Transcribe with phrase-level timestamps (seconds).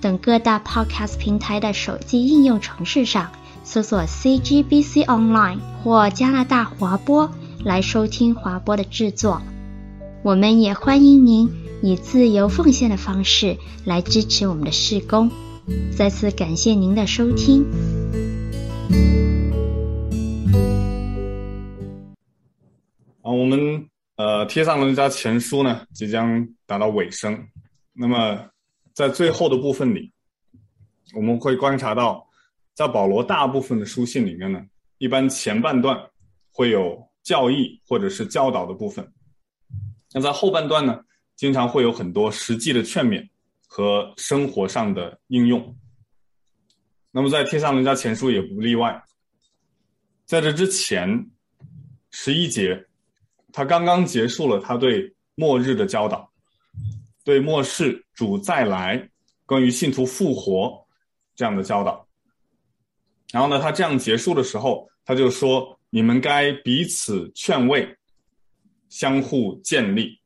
[0.00, 3.30] 等各大 Podcast 平台的手机应用程式上
[3.64, 7.30] 搜索 CGBC Online 或加拿大华播
[7.64, 9.42] 来收听华播的制作。
[10.22, 11.50] 我们也欢迎您
[11.82, 15.30] 以自由奉献的方式来支持我们的事工。
[15.96, 17.64] 再次感谢您的收听。
[23.22, 23.86] 啊，我们。
[24.16, 27.38] 呃，帖撒罗尼迦前书呢，即将达到尾声。
[27.92, 28.46] 那么，
[28.96, 30.10] 在最后的部分里，
[31.14, 32.26] 我们会观察到，
[32.72, 34.58] 在保罗大部分的书信里面呢，
[34.96, 35.94] 一般前半段
[36.50, 39.06] 会有教义或者是教导的部分。
[40.14, 40.98] 那在后半段呢，
[41.34, 43.28] 经常会有很多实际的劝勉
[43.66, 45.76] 和生活上的应用。
[47.10, 49.04] 那么，在天上人家前书也不例外。
[50.24, 51.30] 在这之前，
[52.10, 52.86] 十一节。
[53.52, 56.30] 他刚刚结束了他对末日的教导，
[57.26, 59.10] 对末世主再来、
[59.46, 60.86] 关于信徒复活
[61.34, 62.06] 这样的教导。
[63.32, 67.96] 然后呢，他这样结束的时候，他就说：“你们该彼此劝慰，
[68.88, 70.20] 相互建立。”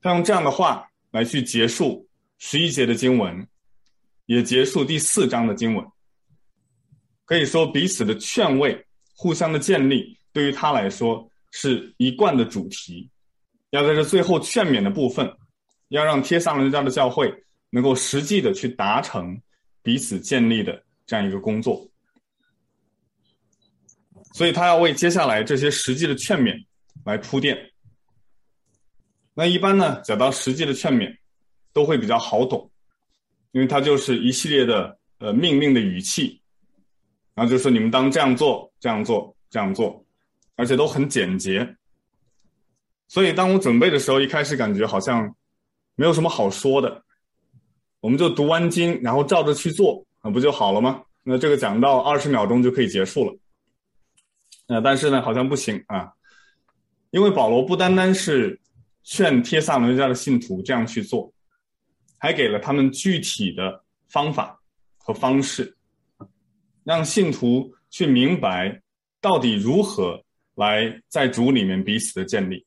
[0.00, 3.44] 他用这样的话来去结束十一节的经文，
[4.26, 5.84] 也结束第四章的经文。
[7.24, 11.28] 可以说，彼此的劝慰、互相的建立，对于他来说。
[11.54, 13.10] 是一贯的主题，
[13.72, 15.30] 要在这最后劝勉的部分，
[15.92, 17.32] 要让帖撒罗尼迦的教会
[17.70, 19.40] 能够实际的去达成
[19.82, 21.88] 彼此建立的这样一个工作。
[24.32, 26.54] 所以他要为接下来这些实际的劝勉
[27.04, 27.70] 来铺垫。
[29.34, 31.16] 那一般呢，讲到实际的劝勉，
[31.72, 32.70] 都会比较好懂，
[33.52, 36.40] 因为它就是一系列的呃命令的语气，
[37.34, 40.04] 然后就说你们当这样做，这样做，这样做。
[40.54, 41.76] 而且都很简洁，
[43.08, 45.34] 所以当我准备的时候，一开始感觉好像
[46.02, 47.00] 没有什么好说的，
[48.00, 51.00] 我们就读完经，然后照着去做，那不就好了吗？
[51.22, 53.38] 那这个讲到二十秒钟就可以结束了。
[54.66, 56.12] 呃，但是呢，好像不行啊，
[57.12, 58.60] 因为保罗不单单是
[59.04, 61.32] 劝帖撒罗尼迦的信徒这样去做，
[62.18, 64.60] 还给了他们具体的方法
[64.98, 65.76] 和方式，
[66.82, 68.82] 让信徒去明白
[69.20, 70.20] 到底如何。
[70.56, 72.66] 来在主里面彼此的建立，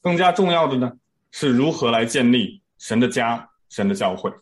[0.00, 0.92] 更加重要的呢，
[1.32, 4.32] 是如何来建立神的家、神的教会。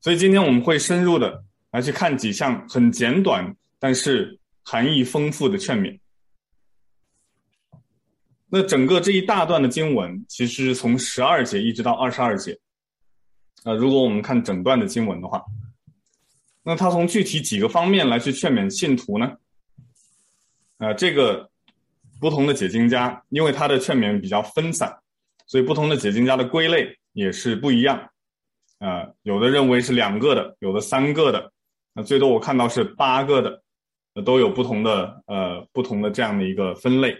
[0.00, 5.98] 所以今天我们会深入的来去看几项很简短，但是含义丰富的劝勉。
[8.48, 12.58] 那整个这一大段的经文，其实是从十二节一直到二十二节。
[13.64, 15.42] 啊，如果我们看整段的经文的话，
[16.62, 19.32] 那他从具体几个方面来去劝勉信徒呢？
[20.78, 21.48] 呃，这个
[22.20, 24.98] 不同的解经家，因为他的劝勉比较分散，
[25.52, 27.98] 所以不同的解经家的归类也是不一样。
[28.78, 31.52] 啊、呃，有的认为是两个的，有的三个的，
[31.92, 37.14] 那最多我看到是八个的，都有不同的呃不同的这样的一个分类。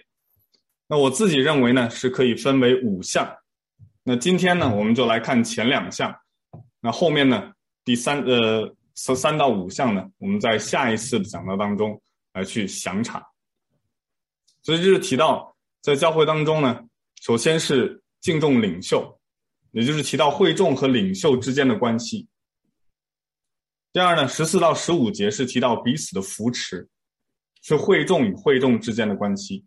[0.87, 3.31] 那我自己认为呢，是可以分为五项。
[4.03, 6.10] 那今天呢，我们就来看前两项。
[6.81, 7.53] 那后面呢，
[7.84, 12.00] 第三呃三到五项呢，我们在下一次的讲道当中
[12.32, 13.22] 来去详查。
[14.62, 16.81] 所以就是提到，在教会当中呢，
[17.20, 19.20] 首先是敬重领袖，
[19.72, 22.26] 也就是提到会众和领袖之间的关系。
[23.92, 26.88] 第二呢，十四到十五节是提到彼此的扶持，
[27.62, 29.66] 是会众与会众之间的关系。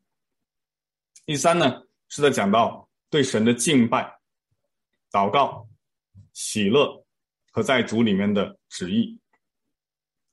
[1.25, 4.19] 第三呢，是在讲到对神的敬拜、
[5.11, 5.67] 祷告、
[6.33, 7.05] 喜乐
[7.51, 9.19] 和在主里面的旨意。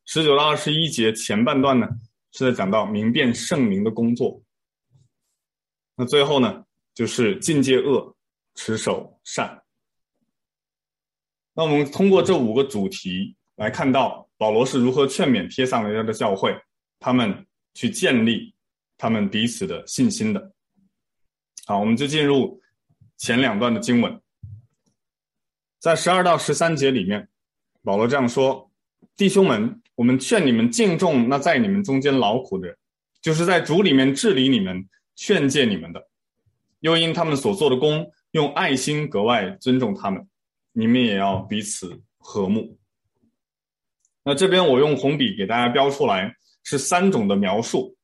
[0.04, 1.88] 十九到二十一节前半段呢，
[2.32, 4.42] 是在讲到明辨圣灵的工作。
[5.96, 8.14] 那最后呢，就是禁戒恶，
[8.54, 9.62] 持守善。
[11.54, 16.54] 那我们通过这五个主题来看到保罗是如何劝勉帖撒罗尼迦的教会，
[16.98, 18.54] 他们去建立
[18.98, 20.52] 他们彼此的信心的。
[21.66, 22.60] 好，我们就进入
[23.16, 24.20] 前两段的经文，
[25.78, 27.28] 在十二到十三节里面，
[27.82, 28.70] 保罗这样说
[29.16, 32.76] ：“弟兄们，我们劝你们敬重那在你们中间劳苦的人，
[33.22, 36.08] 就是在主里面治理你们。”劝诫你们的，
[36.82, 40.28] 又因他们所做的工，用爱心格外尊重他们，
[40.72, 42.78] 你们也要彼此和睦。
[44.24, 47.96] 那这边我用红笔给大家标出来是三种的描述，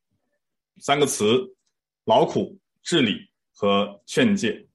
[0.79, 1.57] 三个词：
[2.05, 4.69] 劳苦、治理和劝诫。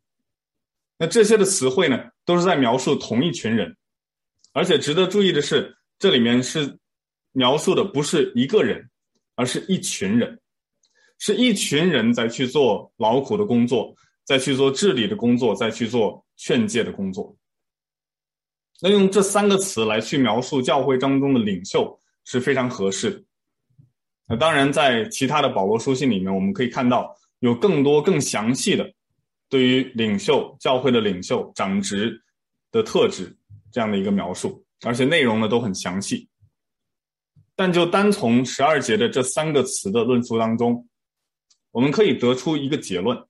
[0.97, 3.75] 那这些的词汇呢，都是在描述同一群人，
[4.51, 6.77] 而且值得注意的是，这里面是
[7.31, 8.89] 描述的不是一个人，
[9.35, 10.39] 而是一群人，
[11.19, 17.35] 是一群人在去做劳苦的工作，在去做治理的工作，在去做劝诫的工作。
[18.81, 23.23] 那用这三个词来去描述教会当中的领袖是非常合适的。
[24.27, 28.89] 那当然，在其他的保罗书信里面，我们可以看到有更多更详细的。
[29.49, 32.19] 对于领袖、教会的领袖、长职
[32.71, 33.37] 的特质
[33.71, 36.27] 这样的一个描述，而且内容呢都很详细。
[37.55, 40.87] 但就单从十二节的这三个词的论述当中，
[41.73, 43.27] 我们可以得出一个结论，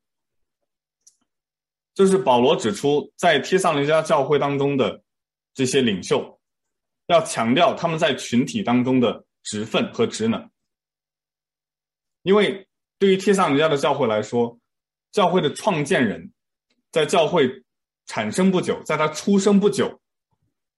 [1.96, 5.02] 就是保罗指出，在帖撒罗尼迦教会当中的
[5.56, 6.40] 这些领袖，
[7.08, 10.52] 要强调他们在群体当中的职分和职能，
[12.22, 12.68] 因为
[13.00, 14.60] 对于帖撒罗尼迦的教会来说。
[15.14, 16.34] 教会的创建人，
[16.90, 17.64] 在教会
[18.08, 20.02] 产生不久，在他出生不久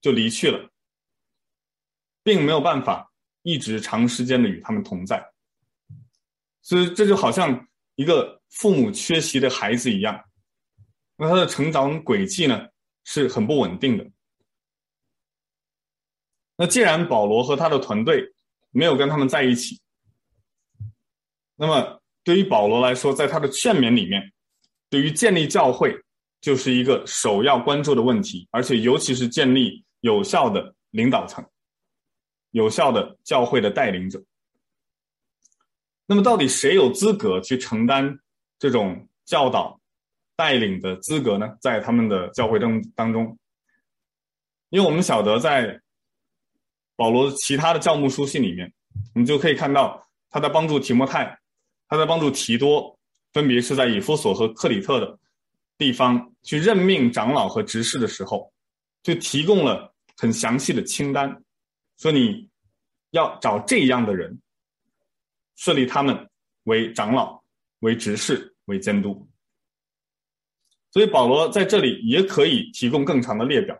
[0.02, 0.70] 就离去了，
[2.22, 3.10] 并没有办法
[3.44, 5.26] 一直长时间的与他们同在，
[6.66, 10.20] 所以这就好像一个父母缺席的孩子一样，
[11.16, 12.68] 那他的成长轨迹呢
[13.04, 14.06] 是很不稳定的。
[16.58, 18.34] 那既然保罗和他的团队
[18.72, 19.80] 没有跟他们在一起，
[21.56, 22.02] 那么。
[22.26, 24.34] 对于保罗来说，在他的劝勉里面，
[24.90, 25.96] 对于建立教会
[26.42, 31.48] 就是一个首要关注的问题，而且尤其是建立有效的领导层、
[32.50, 34.20] 有效的教会的带领者。
[36.06, 38.20] 那么，到底谁有资格去承担
[38.60, 39.80] 这种教导、
[40.36, 41.56] 带领的资格呢？
[41.60, 43.38] 在他们的教会当当中，
[44.70, 45.82] 因为我们晓得，在
[46.96, 48.72] 保罗其他的教牧书信里面，
[49.14, 51.40] 我们就可以看到他在帮助提摩太。
[51.88, 52.98] 他在帮助提多，
[53.32, 55.20] 分别是在以弗所和克里特的
[55.78, 58.52] 地方去任命长老和执事的时候，
[59.04, 61.44] 就提供了很详细的清单，
[61.98, 62.50] 说你
[63.12, 64.42] 要找这样的人，
[65.56, 66.30] 设立他们
[66.64, 67.42] 为长老、
[67.80, 69.28] 为执事、为监督。
[70.92, 73.78] 所以保罗在这里也可以提供更长的列表，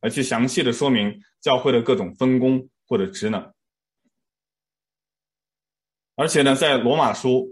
[0.00, 3.52] 来去详细的说明教会的各种分工或者职能。
[6.14, 7.48] 而且呢，在罗马书，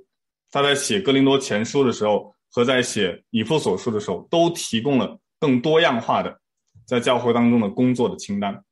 [0.51, 6.41] 他在写哥林多前书的时候，和在写以弗所书的时候，都提供了更多样化的
[6.85, 8.65] 在教会当中的工作的清单。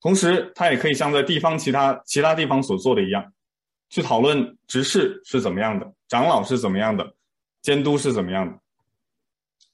[0.00, 3.32] 同时，他也可以像在地方其他其他地方所做的一样，
[3.90, 7.14] 去讨论执事是怎么样的，长老是怎么样的，
[7.62, 8.58] 监督是怎么样的。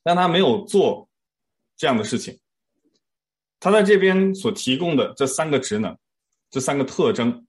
[0.03, 1.09] 但他没有做
[1.77, 2.39] 这样的事情。
[3.61, 5.97] 他在这边所提供的这三个职能，
[6.51, 7.47] 这三个特征。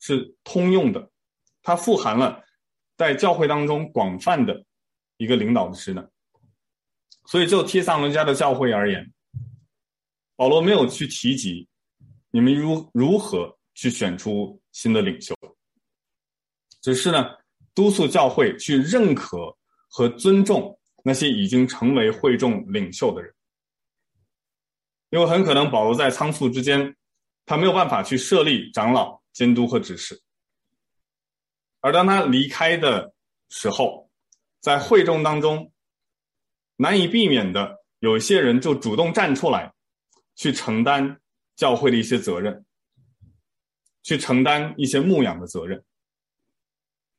[0.00, 1.10] 是通用的，
[1.62, 2.44] 它富含了
[2.94, 4.62] 在教会当中广泛的
[5.16, 6.06] 一个领导的职能。
[7.24, 9.10] 所以就提撒罗尼迦的教会而言，
[10.36, 11.66] 保罗没有去提及
[12.30, 15.34] 你们如如何去选出新的领袖，
[16.80, 17.30] 只是呢
[17.74, 19.56] 督促教会去认可
[19.88, 23.34] 和尊重那些已经成为会众领袖的人，
[25.10, 26.96] 因为很可能保罗在仓促之间，
[27.46, 29.22] 他没有办法去设立长老。
[29.34, 30.22] 监督和指示，
[31.80, 33.12] 而当他离开的
[33.48, 34.08] 时候，
[34.60, 35.72] 在会众当中，
[36.76, 39.73] 难以避免的有一些人就主动站出来，
[40.34, 41.20] 去承担
[41.56, 42.64] 教会的一些责任，
[44.02, 45.82] 去承担一些牧养的责任。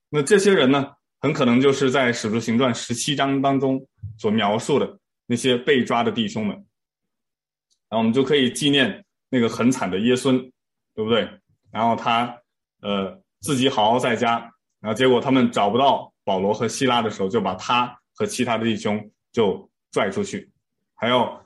[0.10, 6.56] 那这些人呢，很可能就是在《使徒行传》十七章当中所描述的那些被抓的弟兄们。
[7.88, 10.40] 然后我们就可以纪念那个很惨的耶孙，
[10.94, 11.30] 对不对？
[11.72, 12.42] 然后他，
[12.82, 14.40] 呃，自己好好在家，
[14.80, 20.50] 然后结果他们找不到保罗和希拉的时候，就把他和其他的弟兄就拽出去，
[20.96, 21.46] 还要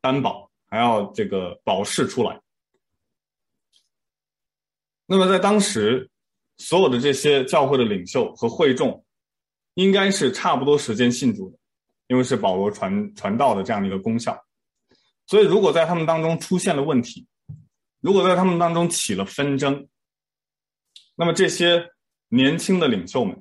[0.00, 0.43] 担保，
[0.74, 2.40] 还要这个保释出来。
[5.06, 6.10] 那么在当时，
[6.56, 9.04] 所有的这些教会的领袖和会众，
[9.74, 11.56] 应该是差不多时间信主的，
[12.08, 14.36] 因为是保罗传传道的这样的一个功效。
[15.28, 17.24] 所以如果在他们当中出现了问题，
[18.00, 19.86] 如果在他们当中起了纷争，
[21.14, 21.88] 那么这些
[22.26, 23.40] 年轻的领袖们，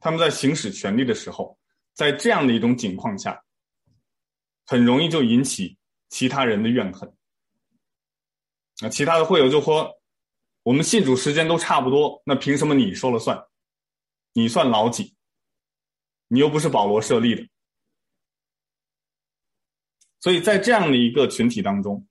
[0.00, 1.56] 他们在行使权力的时候，
[1.92, 3.40] 在这样的一种情况下，
[4.66, 5.78] 很容易就引起
[6.14, 7.12] 其他人的怨恨。
[8.80, 10.00] 那其他的会友就说
[10.62, 13.48] ：“我们信主时间都差不多，那凭什么你说了算？
[14.32, 15.16] 你算老几？
[16.28, 17.44] 你又不是保罗设立的。”
[20.22, 22.06] 所以在这样的一个群体当中，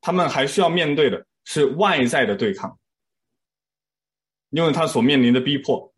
[0.00, 2.80] 他们还需要面对的是外在的对抗，
[4.48, 5.92] 因为他所面临的逼迫，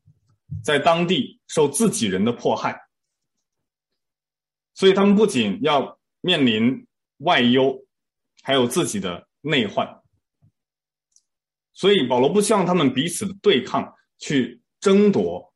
[0.65, 2.89] 在当地受自己人的迫害，
[4.75, 6.87] 所以他们不仅要面临
[7.19, 7.85] 外忧，
[8.43, 9.87] 还有自己的内患。
[11.75, 15.53] 所以保罗不希望他们彼此对抗，去争夺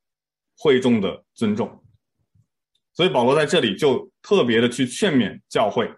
[0.58, 1.82] 会众的尊重。
[2.92, 5.90] 所以保罗在这里就特别的去劝勉教会，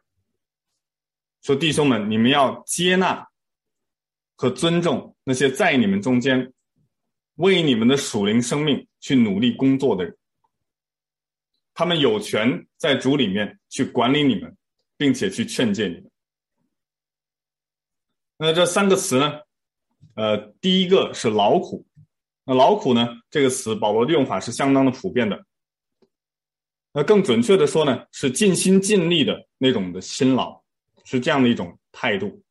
[1.43, 3.27] 说：“弟兄们，你们要接纳
[4.37, 6.53] 和尊重那些在你们中间
[7.35, 10.17] 为你们的属灵生命去努力工作的人，
[11.75, 14.55] 他们有权在主里面去管理你们，
[15.01, 16.11] 并且去劝诫你们。”
[18.37, 19.41] 那这三个词呢？
[20.15, 21.87] 呃，第一个是劳苦。
[22.45, 23.09] 那劳苦呢？
[23.31, 25.47] 这个词保罗的用法是相当的普遍的。
[26.93, 30.63] 那更准确的说呢，是尽心尽力的那种的辛劳，
[31.05, 32.43] 是这样的一种态度。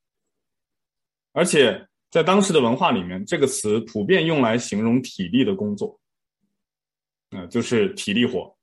[1.34, 6.00] 而且在当时的文化里面，这个词普遍用来形容体力的工作，
[7.29, 8.58] 呃，就是体力活。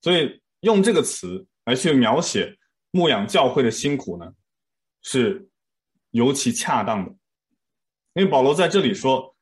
[0.00, 2.56] 所以用这个词来去描写
[2.90, 4.32] 牧养教会的辛苦呢，
[5.02, 5.48] 是
[6.10, 7.10] 尤其恰当的。
[8.14, 9.34] 因为保罗在这里说，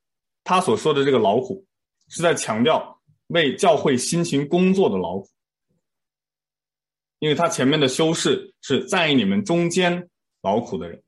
[0.44, 1.66] 他所说的这个劳苦，
[2.08, 2.96] 是在强调。
[3.28, 5.28] 为教会辛勤工作的劳苦，
[7.18, 10.08] 因为他前面的修饰是在你们中间
[10.40, 11.02] 劳苦的人，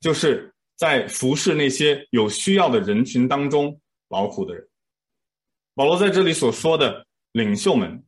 [0.00, 4.68] 就是在服侍那些有需要的人群当中劳苦的人。
[5.76, 8.04] 保罗在这里所说的领袖们，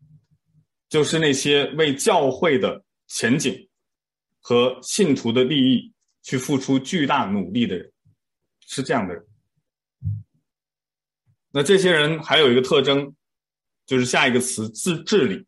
[0.94, 3.68] 就是那些为教会的前景
[4.38, 7.92] 和信徒的利益去付出巨大努力的人，
[8.60, 9.26] 是这样的人。
[11.50, 13.12] 那这些人还有一个特征。
[13.86, 15.44] 就是下一个词自治理，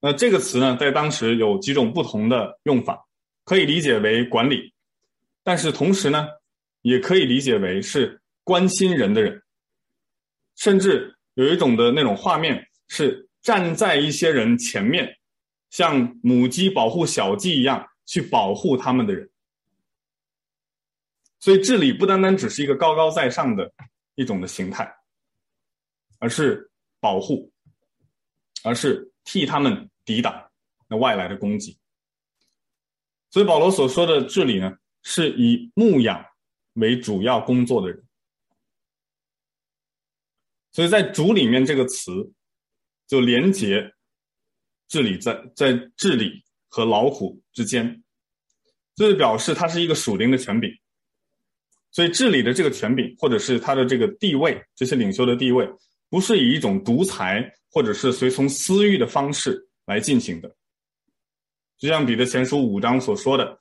[0.00, 3.04] 那这个词呢，在当时有几种不同的用法，
[3.44, 4.72] 可以理解为管理，
[5.42, 6.26] 但是同时呢，
[6.80, 9.42] 也可以理解为是关心人的人，
[10.56, 15.18] 甚至有一种的那种画面是站在一些人前面，
[15.68, 19.28] 像母鸡保护小鸡一样去保护他们的人。
[21.38, 23.70] 所以治理不单单只是一个高高在上的
[24.14, 24.90] 一种的形态，
[26.18, 26.70] 而是。
[27.02, 27.52] 保护，
[28.62, 30.48] 而是替他们抵挡
[30.86, 31.76] 那外来的攻击。
[33.28, 34.72] 所以保罗所说的治理呢，
[35.02, 36.24] 是以牧养
[36.74, 38.06] 为主要工作的人。
[40.70, 42.32] 所以在主里面这个词
[43.12, 43.92] 就连接
[44.88, 48.02] 治理在在治理和老虎之间，
[48.96, 50.70] 这就表示他是一个属灵的权柄。
[51.90, 55.68] 所以治理的这个权柄，或者是他的这个地位，这些领袖的地位。
[56.08, 60.56] 不是以一种独裁或者是随从私欲的方式来进行的，
[61.76, 63.60] 就像彼得前书五章所说的，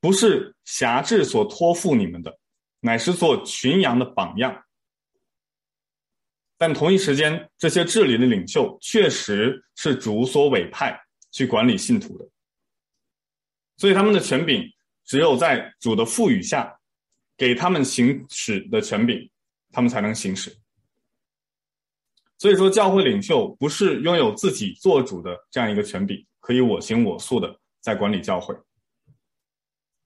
[0.00, 2.34] 不是辖制所托付你们的，
[2.80, 4.64] 乃是做群羊的榜样。
[6.58, 10.98] 但同一时间，这些治理的领袖确实是主所委派
[11.30, 12.26] 去管理信徒的，
[13.76, 14.64] 所以他们的权柄
[15.04, 16.74] 只有在主的赋予下，
[17.36, 19.30] 给他们行使的权柄，
[19.70, 20.56] 他们才能行使。
[22.38, 28.54] 所以说，教会领袖不是拥有自己做主的这样一个权柄，可以我行我素的在管理教会。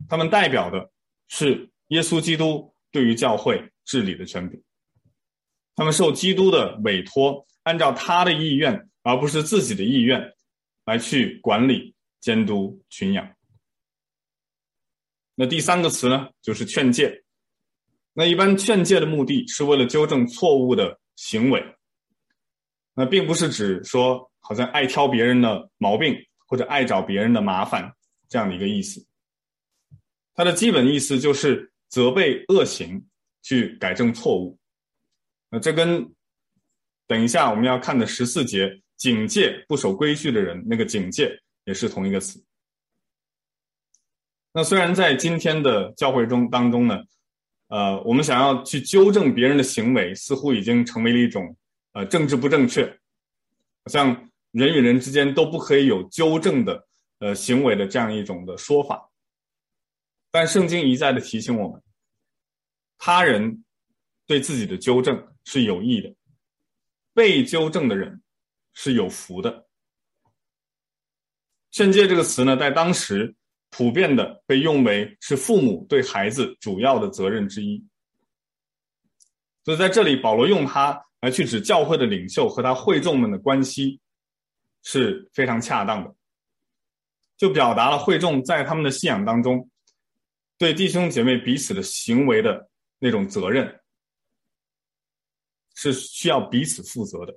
[0.08, 0.90] 他们代表的
[1.28, 4.60] 是耶稣基督对于教会治理的权柄。
[5.80, 10.20] 他们受基督的委托，按照他的意愿，而不是自己的意愿，
[10.84, 13.26] 来去管理、监督群羊。
[15.34, 17.24] 那第三个词呢，就是劝诫。
[18.12, 21.64] 那一般劝诫的目的是为了纠正错误的行为。
[22.92, 26.14] 那并不是指说好像爱挑别人的毛病
[26.46, 27.90] 或者爱找别人的麻烦
[28.28, 29.02] 这样的一个意思。
[30.34, 33.02] 它的基本意思就是责备恶行，
[33.40, 34.59] 去改正错误。
[35.50, 36.10] 那这跟
[37.06, 42.42] 等一下我们要看的十四节警戒不守规矩的人，那个警戒也是同一个词。
[44.52, 47.02] 那虽然在今天的教会中当中呢，
[47.68, 51.56] 呃，我们想要去纠正别人的行为，似乎已经成为了一种。
[51.92, 56.86] 呃，政治不正确，好像人与人之间都不可以有纠正的
[57.18, 59.10] 呃行为的这样一种的说法。
[60.30, 61.82] 但圣经一再的提醒我们，
[62.96, 63.64] 他人
[64.24, 66.14] 对自己的纠正是有益的，
[67.14, 68.22] 被纠正的人
[68.74, 69.66] 是有福的。
[71.70, 73.34] 劝诫这个词呢，在当时
[73.70, 77.84] 普遍的被用为是父母对孩子主要的责任之一。
[79.64, 81.04] 所以在这里，保罗用它。
[81.22, 84.00] 来去指教会的领袖和他会众们的关系，
[84.82, 86.14] 是非常恰当的，
[87.36, 89.68] 就表达了会众在他们的信仰当中
[90.56, 93.79] 对弟兄姐妹彼此的行为的那种责任，
[95.74, 97.36] 是需要彼此负责的。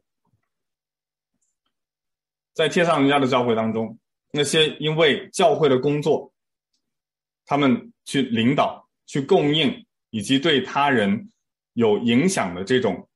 [2.54, 3.98] 在天上人家的教会当中，
[4.32, 6.32] 那些因为教会的工作，
[7.46, 11.32] 他们去领导、去供应以及对他人
[11.74, 13.10] 有影响的这种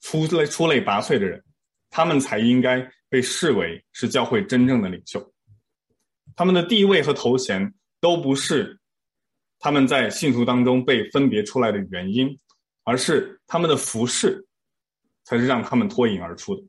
[0.00, 1.42] 出类出类拔萃的人，
[1.90, 5.32] 他们才应该被视为是教会真正的领袖。
[6.36, 8.78] 他们的地位和头衔都不是
[9.58, 12.38] 他们在信徒当中被分别出来的原因，
[12.84, 14.45] 而是他们的服饰
[15.26, 16.62] 才是让他们脱颖而出的。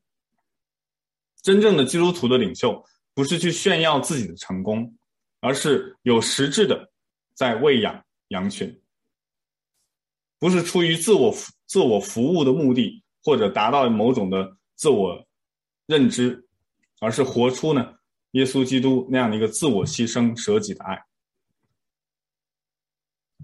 [1.44, 2.84] 真正的基督徒的领袖，
[3.14, 4.98] 不是去炫耀自己的成功，
[5.40, 6.92] 而是有实质的
[7.36, 8.82] 在喂养羊群，
[10.40, 11.34] 不是出于自我
[11.68, 15.24] 自我服务的目的，或者达到某种的自我
[15.86, 16.44] 认知，
[17.00, 17.94] 而是活出呢
[18.32, 21.00] 耶稣基督那样的一个自我牺牲舍己的爱。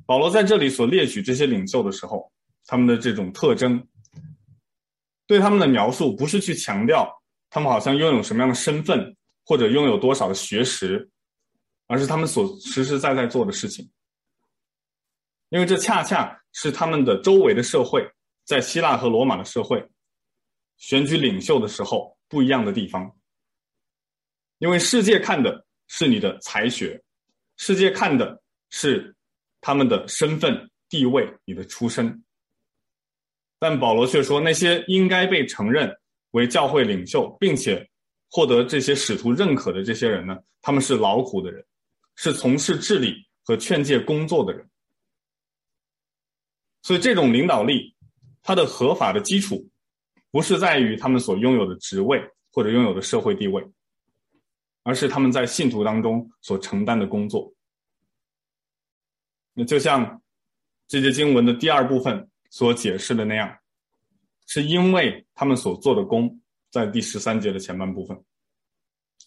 [0.06, 2.30] 保罗在这里所列举这些领袖的时候，
[2.66, 3.88] 他们的这种特征，
[5.26, 7.10] 对他们的描述，不是去强调。
[7.50, 9.16] 他们好像拥有什么样的身份，
[9.46, 11.08] 或者拥有多少的学识，
[11.86, 13.88] 而是他们所实实在在做的事情。
[15.50, 18.04] 因为这恰恰是他们的周围的社会，
[18.44, 19.88] 在希腊和罗马的社会，
[20.78, 23.16] 选举领袖的时候不一样的地方。
[24.58, 27.00] 因为世界看的是你的才学，
[27.58, 29.16] 世界看的是
[29.62, 32.24] 他们的身份地位、你的出身，
[33.64, 35.90] 但保罗却说，那些应该被承认。
[36.34, 37.88] 为教会领袖，并且
[38.32, 41.64] 获得这些使徒认可的这些人呢，他们是劳苦的人，
[42.16, 44.68] 是从事治理和劝诫工作的人。
[46.82, 47.96] 所以，这种领导力，
[48.42, 49.70] 它的合法的基础，
[50.32, 52.20] 不是在于他们所拥有的职位
[52.52, 53.64] 或者拥有的社会地位，
[54.82, 57.54] 而是他们在信徒当中所承担的工作。
[59.54, 60.20] 那就像
[60.88, 63.56] 这节经文的第二部分所解释的那样。
[64.54, 66.40] 是因为他们所做的工，
[66.70, 68.16] 在第十三节的前半部分，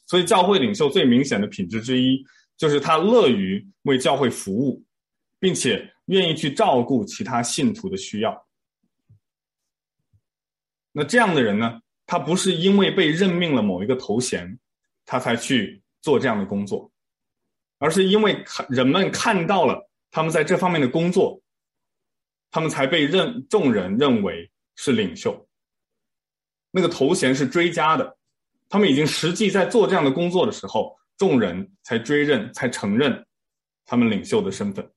[0.06, 2.24] 所以教会领袖最明显的品质之一，
[2.56, 4.80] 就是他乐于为教会服务，
[5.40, 8.46] 并且愿意去照顾其他信徒的需要。
[10.92, 14.56] 那这样的人呢，他不是因为被任命了某一个头衔，
[15.06, 16.88] 他才去做这样的工作，
[17.78, 21.42] 而是因为看人们看到了他们在这方面的工作，
[22.52, 24.48] 他们才被认众人认为。
[24.76, 25.48] 是领袖，
[26.70, 28.16] 那个头衔是追加的，
[28.68, 33.26] 他们已经实际在做这样的工作的时候，众人才追认、才承认
[33.84, 34.92] 他们领袖的身份。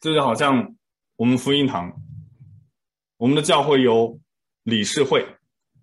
[0.00, 0.76] 这就好像
[1.16, 1.92] 我们福音堂，
[3.16, 4.20] 我们的教会有
[4.64, 5.24] 理事会，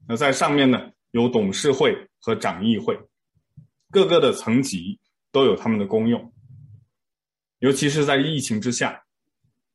[0.08, 3.00] 那在上面呢有董事会和长议会，
[3.90, 5.00] 各个的层级
[5.32, 6.34] 都有他们的功用，
[7.60, 9.04] 尤其是在疫情之下，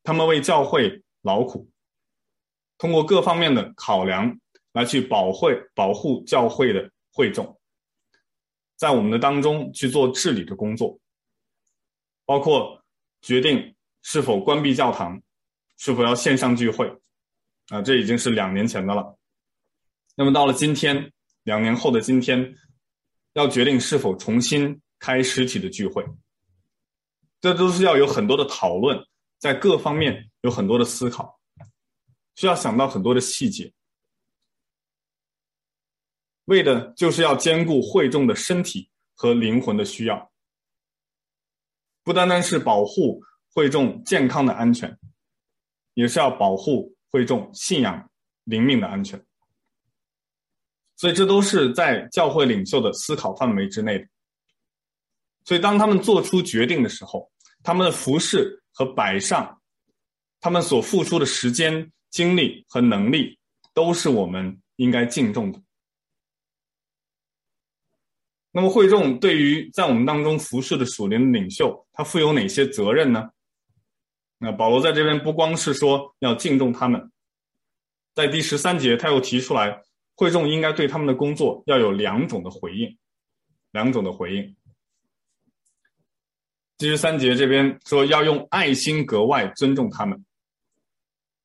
[0.03, 1.69] 他们为教会劳苦。
[2.79, 4.39] 通过各方面的考量
[4.73, 7.59] 来去保会保护教会的会众，
[8.77, 10.99] 在我们的当中去做治理的工作，
[12.25, 12.81] 包括
[13.21, 15.21] 决定是否关闭教堂，
[15.77, 16.89] 是否要线上聚会，
[17.69, 19.17] 啊，这已经是两年前的了。
[20.15, 21.13] 那么到了今天，
[21.43, 22.55] 两年后的今天，
[23.33, 26.05] 要决定是否重新开实体的聚会，
[27.41, 29.05] 这都是要有很多的讨论，
[29.39, 31.38] 在各方面有很多的思考。
[32.39, 33.73] 需要想到很多的细节，
[36.45, 40.31] 为的就是要兼顾会众的身体和灵魂的需要，
[42.05, 43.21] 不单单是保护
[43.53, 44.97] 会众健康的安全，
[45.95, 48.09] 也是要保护会众信仰
[48.45, 49.21] 灵命的安全。
[50.95, 54.07] 所以这都是在教会领袖的思考范围之内的。
[55.45, 57.29] 所以当他们做出决定的时候，
[57.65, 59.61] 他们的服饰和摆上，
[60.39, 61.91] 他们所付出的时间。
[62.11, 63.39] 精力和能力
[63.75, 65.61] 都是我们应该敬重的。
[68.51, 73.31] 那么，会众对于在我们当中服侍的属灵领袖，他负有哪些责任呢？
[74.39, 77.13] 那保罗在这边不光是说要敬重他们，
[78.15, 79.83] 在第十三节他又提出来，
[80.17, 82.99] 会众应该对他们的工作要有两种的回应，
[83.73, 84.57] 两种的回应。
[86.79, 90.25] 第十三节这边说要用爱心格外尊重他们。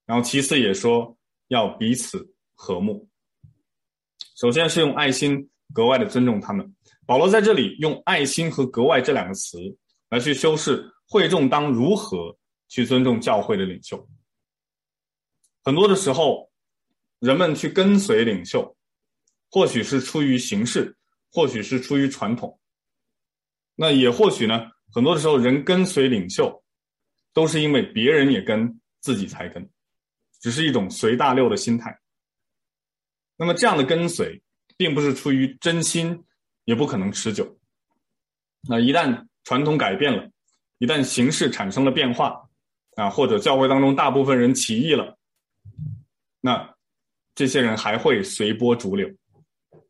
[0.05, 3.07] 然后其次也说要彼此和睦。
[4.35, 6.75] 首先是用爱心格外的尊重他们。
[7.05, 9.57] 保罗在这里用爱心和格外这两个词
[10.09, 12.37] 来去修饰会众当如何
[12.69, 14.07] 去尊重教会的领袖。
[15.63, 16.49] 很多的时候，
[17.19, 18.75] 人们去跟随领袖，
[19.49, 20.95] 或许是出于形式，
[21.31, 22.59] 或许是出于传统。
[23.75, 26.63] 那也或许呢，很多的时候人跟随领袖，
[27.33, 29.69] 都是因为别人也跟，自己才跟，
[30.43, 31.97] 只是一种随大流的心态。
[33.37, 34.43] 那么这样的跟随，
[34.75, 36.25] 并不是出于真心，
[36.65, 37.57] 也不可能持久。
[38.67, 40.29] 那一旦传统改变了，
[40.79, 42.49] 一旦形式产生了变化，
[42.97, 45.17] 啊，或者教会当中大部分人起义了，
[46.41, 46.75] 那
[47.35, 49.09] 这些人还会随波逐流，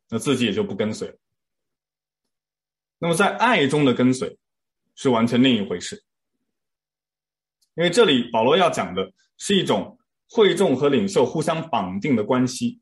[0.08, 1.18] 那自己也就不跟随了。
[3.00, 4.38] 那么在爱中的跟随，
[4.94, 6.04] 是完全另一回事。
[7.74, 9.98] 因为这里保罗要讲的是一种
[10.30, 12.80] 会众和领袖互相绑定的关系。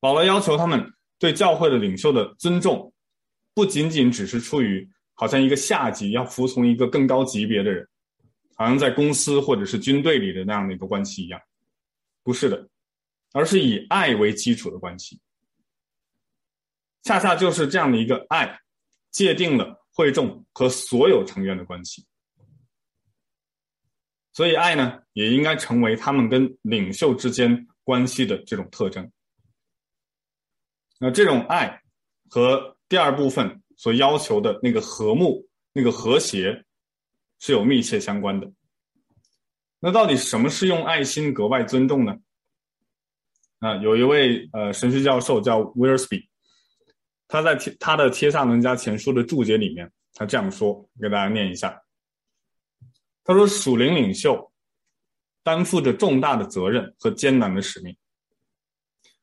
[0.00, 2.92] 保罗要求他们对教会的领袖的尊重，
[3.54, 7.88] 不仅仅只是出于好像一个下级要服从一个更高级别的人，
[8.54, 11.40] 好像在公司或者是军队里的那样的一个关系一样，
[12.22, 12.68] 不是的，
[13.32, 15.20] 而是以爱为基础的关系。
[17.02, 18.60] 恰恰就是这样的一个爱，
[19.10, 22.04] 界定了会众和所有成员的关系。
[24.34, 29.10] 所以，爱呢，也应该成为他们跟领袖之间关系的这种特征。
[30.98, 31.80] 那这种爱
[32.28, 36.64] 和第二部分所要求的那个和睦、那个和谐
[37.38, 38.52] 是有密切相关的。
[39.78, 42.16] 那到底什么是用爱心格外尊重呢？
[43.60, 46.26] 啊，有一位呃神学教授叫 Wiersbe，
[47.28, 51.83] 他在他的《帖撒罗尼迦前书》的注解里面，他这样说，给大家念一下。
[53.24, 54.52] 他说：“属灵领袖
[55.42, 57.96] 担负着重大的责任和艰难的使命，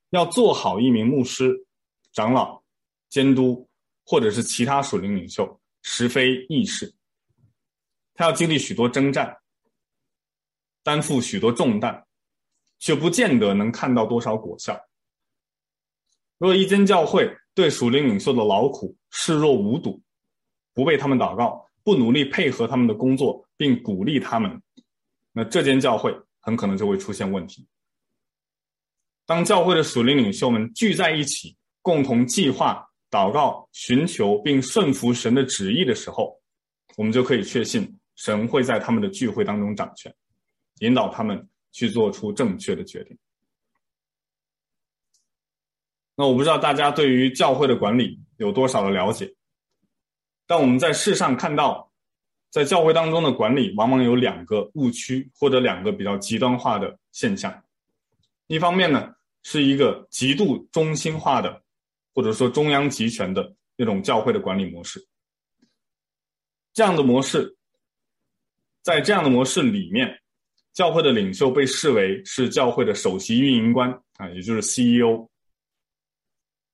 [0.09, 1.65] 要做好一名牧师、
[2.11, 2.63] 长老、
[3.09, 3.69] 监督，
[4.03, 6.93] 或者是其他属灵领袖，实非易事。
[8.15, 9.37] 他要经历许多征战，
[10.83, 12.05] 担负许多重担，
[12.79, 14.79] 却不见得能看到多少果效。
[16.39, 20.01] 若一间教会对属灵领袖的劳苦视若无睹，
[20.73, 24.59] 不为他们祷告，不努力配合他们的工作，并鼓励他们，
[25.31, 27.67] 那这间教会很可能就会出现问题。
[29.23, 36.41] 当教会的属灵领袖们聚在一起，共同计划、祷告、寻求并顺服神的旨意的时候，
[36.97, 40.11] 我们就可以确信神会在他们的聚会当中掌权，
[40.79, 43.15] 引导他们去做出正确的决定。
[46.15, 49.31] 那我不知道大家对于教会的管理有多少的了解，
[50.47, 51.90] 但我们在世上看到。
[52.51, 57.63] 在教会当中的管理，往往有两个误区或者两个比较极端化的现象。
[58.47, 61.63] 一方面呢，是一个极度中心化的，
[62.13, 65.07] 或者说中央集权的那种教会的管理模式。
[66.73, 67.55] 这样的模式，
[68.81, 70.19] 在这样的模式里面，
[70.73, 75.25] 教会的领袖被视为是教会的首席运营官啊，也就是 CEO。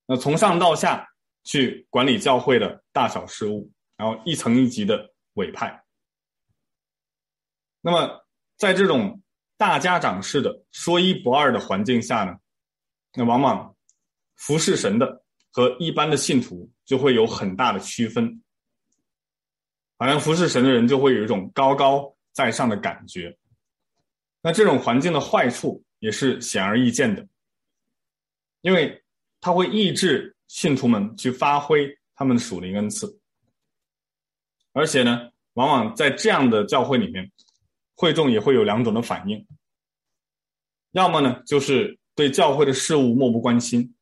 [0.07, 1.07] 那从上到下
[1.43, 5.13] 去管理教会的大小事务，然后一层一级的。
[5.38, 5.84] 委派。
[7.82, 8.26] 那么，
[8.58, 9.21] 在这种
[9.56, 12.38] 大家长式的说一不二的环境下呢，
[13.13, 13.76] 那往往
[14.36, 18.43] 服侍神的和一般的信徒就会有很大的区分。
[19.97, 23.36] 好像服侍神的人就会有一种高高在上的感觉。
[24.41, 27.28] 那这种环境的坏处也是显而易见的，
[28.62, 29.04] 因为
[29.41, 33.19] 它会抑制信徒们去发挥他们的属灵恩赐。
[34.77, 37.31] 而且呢，往往在这样的教会里面，
[37.95, 39.47] 会众也会有两种的反应。
[40.91, 43.95] 要么呢，就是对教会的事物漠不关心，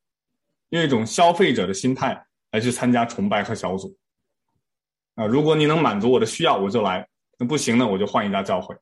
[0.71, 3.97] 用一种消费者的心态来去参加崇拜和小组。
[5.13, 7.05] 啊，如果你能满足我的需要，我就来；
[7.39, 8.75] 那不行呢，我就换一家教会。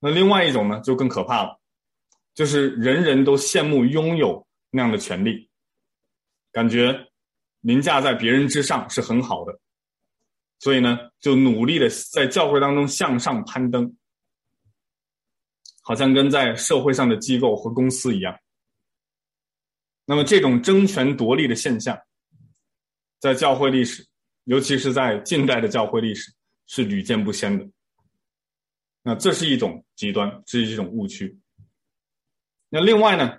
[0.00, 1.60] 那另外一种呢，就更可怕了，
[2.32, 5.50] 就是人人都羡慕拥有那样的权利，
[6.52, 7.06] 感觉
[7.60, 9.60] 凌驾在别人之上是很好的。
[10.60, 13.94] 所以呢，就努力的在教会当中向上攀登，
[15.82, 18.34] 好像跟在社会上的机构和公司一样。
[20.06, 21.98] 那么这种争权夺利的现象，
[23.18, 24.06] 在教会历史，
[24.44, 26.32] 尤其是在近代的教会历史，
[26.66, 27.68] 是屡见不鲜的。
[29.02, 31.38] 那这是一种极端，这是一种误区。
[32.70, 33.38] 那另外呢，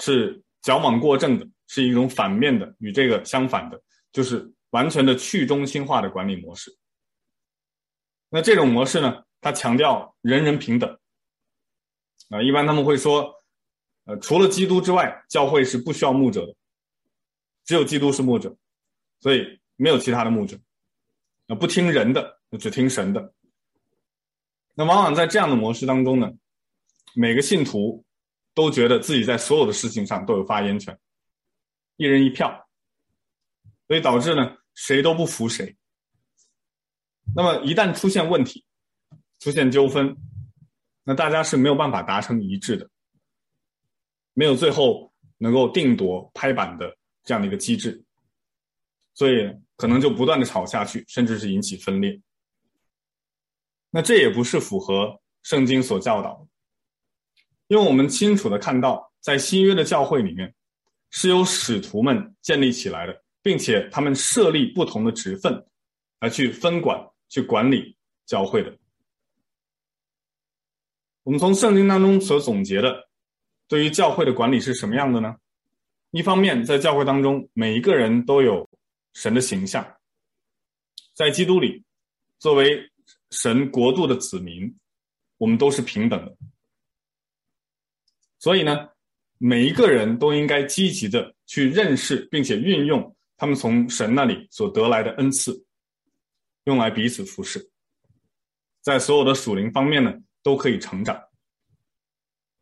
[0.00, 3.82] 是矫枉过正的，是一种反面的，与这个相反的，
[4.12, 4.52] 就是。
[4.70, 6.76] 完全的去中心化的管理模式。
[8.28, 10.98] 那这种模式呢，它强调人人平等。
[12.30, 13.34] 啊，一般他们会说，
[14.04, 16.54] 呃，除了基督之外，教会是不需要牧者的，
[17.64, 18.56] 只有基督是牧者，
[19.18, 20.56] 所以没有其他的牧者。
[21.58, 23.34] 不听人的，只听神的。
[24.74, 26.30] 那往往在这样的模式当中呢，
[27.16, 28.04] 每个信徒
[28.54, 30.96] 都觉得自己在所有的事情上都有发言权，
[31.96, 32.68] 一人一票，
[33.88, 35.76] 所以导致呢，谁都不服谁。
[37.36, 38.64] 那么一旦出现问题，
[39.38, 40.16] 出现纠纷，
[41.04, 42.88] 那大家是没有办法达成一致的，
[44.32, 48.02] 没有最后能够定夺拍板的这样的一个机制，
[49.12, 52.18] 所以可能就不断的吵下去，甚至是引起分裂。
[53.90, 56.48] 那这也不是符合圣经所教导的，
[57.68, 60.54] 因为我们清楚的看到，在新约的教会里面，
[61.10, 65.64] 是由使徒们建立起来的，并且他们设立不同的职分，
[66.20, 68.76] 来去分管、去管理教会的。
[71.22, 73.08] 我们从圣经当中所总结的，
[73.68, 75.36] 对于教会的管理是什么样的呢？
[76.10, 78.68] 一方面，在教会当中，每一个人都有
[79.14, 79.96] 神的形象，
[81.14, 81.82] 在基督里，
[82.38, 82.86] 作为。
[83.32, 84.76] 神国度的子民，
[85.38, 86.36] 我们都是平等的。
[88.40, 88.88] 所以呢，
[89.38, 95.64] 每一个人都应该积极的去认识并且运用他们从神那里所得来的恩赐，
[96.64, 97.70] 用来彼此服侍，
[98.82, 101.18] 在所有的属灵方面呢，都可以成长。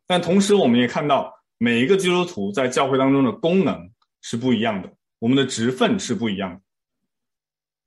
[0.07, 4.89] 但同时，我们也看到每一个基督徒在教会当中的功能是不一样的，
[5.19, 6.61] 我们的职分是不一样的。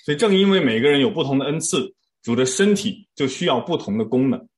[0.05, 1.97] 所以，正因为每个人有不同的恩赐。
[2.21, 4.49] 主的身体就需要不同的功能。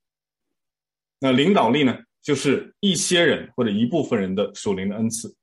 [1.21, 5.35] 那领导力呢，就是一些人或者一部分人的属灵的恩赐。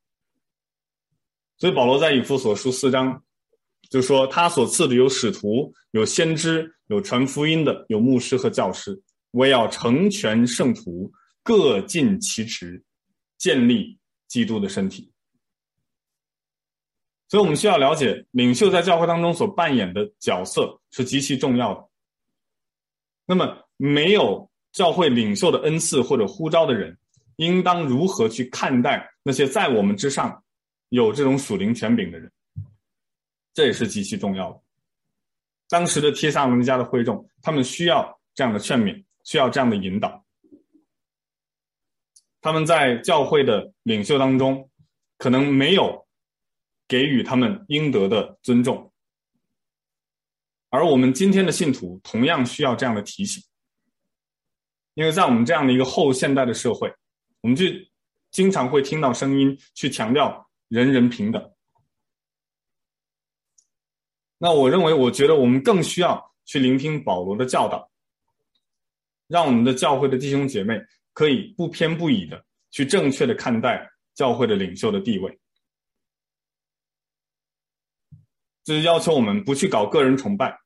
[1.61, 3.21] 所以保罗在以弗所书四章
[3.91, 8.99] 就说，他所赐的有使徒、有先知、有传福音的、有牧师和教师，
[9.33, 11.11] 为要成全圣徒，
[11.43, 12.83] 各尽其职，
[13.37, 13.95] 建立
[14.27, 15.11] 基督的身体。
[17.29, 21.87] 所以我们需要了解，领袖在教会当中所扮演的角色是极其重要的。
[23.27, 26.97] 那么，没有教会领袖的恩赐或者呼召的人，
[27.35, 30.43] 应当如何去看待那些在我们之上
[30.91, 32.31] 有这种属灵权柄的人？
[33.53, 34.61] 这也是极其重要的。
[35.67, 40.25] 当时的帖撒罗尼迦的会众，他们需要这样的劝勉，需要这样的引导。
[42.41, 44.69] 他们在教会的领袖当中，
[45.17, 46.05] 可能没有
[46.87, 48.91] 给予他们应得的尊重。
[50.69, 53.41] 而我们今天的信徒同样需要这样的提醒，
[54.93, 56.93] 因为在我们这样的一个后现代的社会，
[57.41, 57.65] 我们就
[58.29, 61.53] 经常会听到声音去强调人人平等。
[64.37, 67.91] 那我认为，我觉得我们更需要去聆听保罗的教导，
[69.27, 70.79] 让我们的教会的弟兄姐妹
[71.11, 75.37] 可以不偏不倚的去正确的看待教会的领袖的地位。
[78.63, 80.57] 这是要求我们不去搞个人崇拜，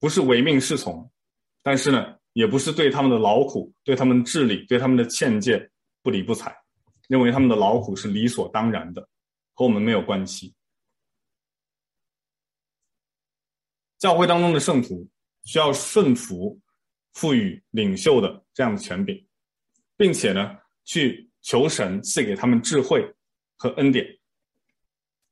[0.00, 1.08] 不是唯命是从，
[1.62, 5.70] 但是呢，也不是对他们的劳苦、对他们治理、对他们的劝诫
[6.02, 6.63] 不理不睬，
[7.08, 9.08] 认为他们的劳苦是理所当然的，
[9.52, 10.54] 和我们没有关系。
[13.98, 15.08] 教会当中的圣徒
[15.44, 16.60] 需要顺服
[17.12, 19.26] 赋予领袖的这样的权柄，
[19.96, 23.14] 并且呢，去求神赐给他们智慧
[23.56, 24.06] 和恩典。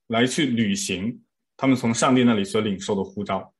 [0.08, 1.24] 来去履行
[1.56, 3.54] 他们从上帝那里所领受的呼召。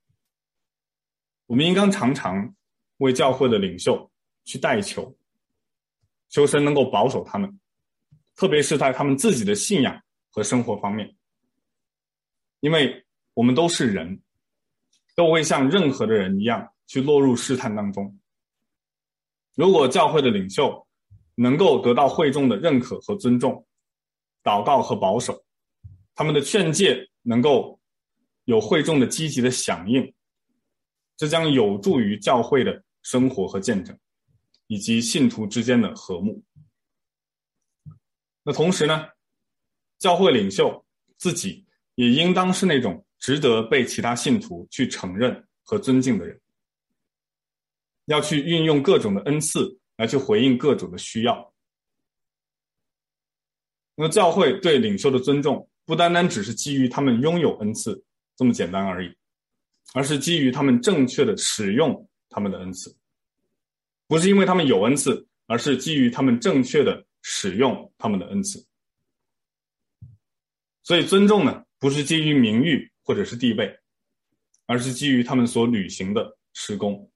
[1.47, 2.53] 我们应当常常
[2.97, 4.11] 为教会的领袖
[4.43, 5.17] 去代求，
[6.29, 7.59] 求神能够保守他们，
[8.35, 11.15] 特别是在他们自己的信仰和生活方面，
[12.59, 14.21] 因为我们都是人，
[15.15, 18.19] 都会像任何的人一样去落入试探当中。
[19.55, 20.87] 如果教会的领袖
[21.35, 23.65] 能够得到会众的认可和尊重，
[24.43, 25.43] 祷告和保守。
[26.15, 27.79] 他们的劝诫能够
[28.45, 30.13] 有会众的积极的响应，
[31.17, 33.97] 这将有助于教会的生活和见证，
[34.67, 36.43] 以及信徒之间的和睦。
[38.43, 39.07] 那同时呢，
[39.99, 40.85] 教会领袖
[41.17, 46.39] 自己也应当是那种值得被其他信徒去承认和尊敬的人，
[48.05, 51.53] 要去运用各种的恩赐来去回应各种的需要。
[53.95, 55.69] 那教会对领袖的尊重。
[55.85, 58.01] 不单单只是基于他们拥有恩赐
[58.37, 59.13] 这么简单而已，
[59.93, 62.95] 而是基于他们正确的使用他们的恩赐，
[64.07, 68.63] 不是因为他们有恩赐，而是基于他们正确的使用他们的恩赐。
[70.83, 73.75] 所以尊重呢，不是基于名誉或者是地位，
[74.67, 77.11] 而是基于他们所履行的施工，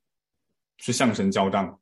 [0.77, 1.79] 是向神交账。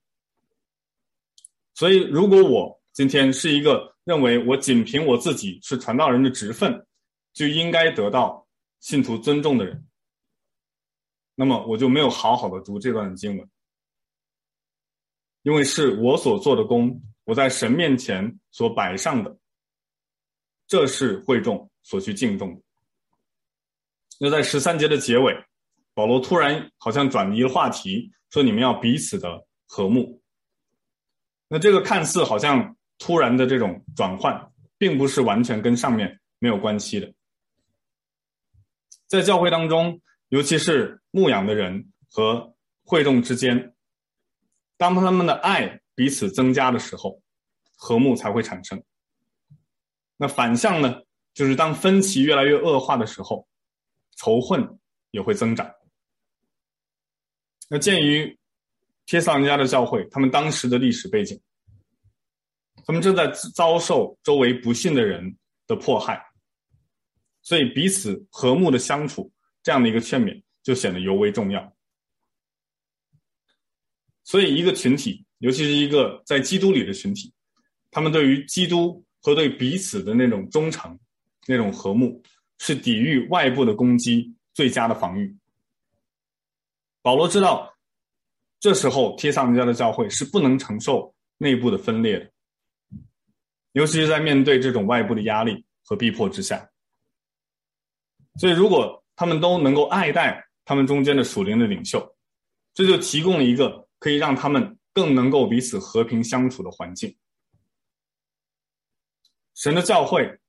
[1.74, 3.96] 所以，如果我今天是一个。
[4.06, 6.86] 认为我仅凭我自己是传道人的职分，
[7.34, 8.48] 就应该得到
[8.80, 9.84] 信徒尊重的人，
[11.34, 13.50] 那么我就没有好好的读这段经文，
[15.42, 19.38] 因为是我所做的工我在神面前所摆上的，
[20.66, 22.62] 这是会众所去敬重的。
[24.20, 25.36] 那在十三节的结尾，
[25.94, 30.22] 保罗突然好像转移了话题，说你们要彼此的和睦。
[31.48, 37.14] 那这个看似好像突然的这种转换，并不是完全跟上面没有关系的。
[39.08, 43.76] 在教会当中，尤其是牧养的人和会众之间，
[44.78, 47.22] 当他们的爱彼此增加的时候，
[47.76, 48.84] 和睦才会产生。
[50.18, 51.02] 那反向呢，
[51.34, 53.48] 就是当分歧越来越恶化的时候，
[54.18, 54.80] 仇恨
[55.12, 55.70] 也会增长。
[57.68, 58.38] 那鉴于
[59.06, 61.42] 帖撒尼迦的教会，他们当时的历史背景，
[62.86, 66.24] 他们正在遭受周围不信的人的迫害。
[67.42, 69.32] 所以彼此和睦的相处，
[69.64, 71.76] 这样的一个劝勉就显得尤为重要。
[74.24, 77.32] 所以一个群体，尤其是一个在基督里的群体，
[77.92, 80.98] 他们对于基督和对彼此的那种忠诚、
[81.48, 82.22] 那种和睦，
[82.58, 85.36] 是抵御外部的攻击最佳的防御。
[87.02, 87.72] 保罗知道，
[88.60, 92.32] 这时候帖撒尼迦的教会是不能承受内部的分裂的，
[93.74, 96.68] 尤其是在面对这种外部的压力和逼迫之下。
[98.38, 102.16] 所以，如果他们都能够爱戴他们中间的属灵的领袖，
[102.74, 107.16] 这就提供了一个可以让他们更能够彼此和平相处的环境。
[109.54, 110.40] 神的教会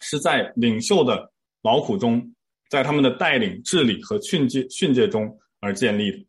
[0.00, 2.34] 是在领袖的劳苦中，
[2.68, 6.26] 在他们的带领、治理和训诫训诫中而建立的，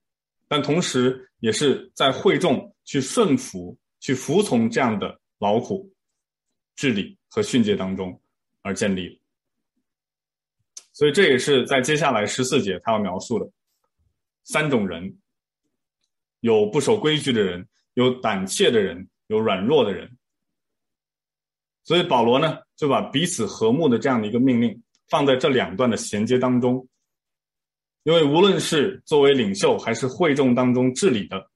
[0.48, 5.92] 但同时也是在会众去顺服、去服从这样的劳苦、
[6.76, 8.22] 治理和训诫当中
[8.62, 9.20] 而建立的。
[10.92, 13.52] 所以这也是在接下来十四节他要描述的
[14.44, 15.18] 三种人：
[16.44, 20.18] 有不守规矩的人，有胆怯的人，有软弱的人。
[21.86, 26.86] 所以保罗呢，就把彼此和睦的这样的一个命令放在这两段的衔接当中，
[28.04, 31.50] 因为无论是作为领袖还是会众当中治理的，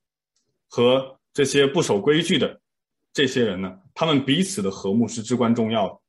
[0.69, 2.61] 和这些不守规矩的
[3.11, 5.99] 这些人呢，他们彼此的和睦是至关重要的，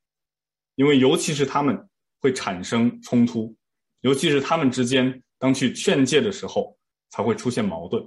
[0.76, 1.88] 因为尤其是他们。
[2.20, 3.54] 会产生冲突，
[4.00, 6.76] 尤其是他们之间当去劝诫的时候，
[7.10, 8.02] 才会出现矛盾。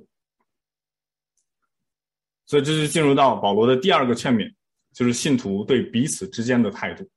[2.52, 4.54] 所以，这就进入到保罗的第二个劝勉，
[4.94, 7.10] 就是信徒对彼此之间的态度。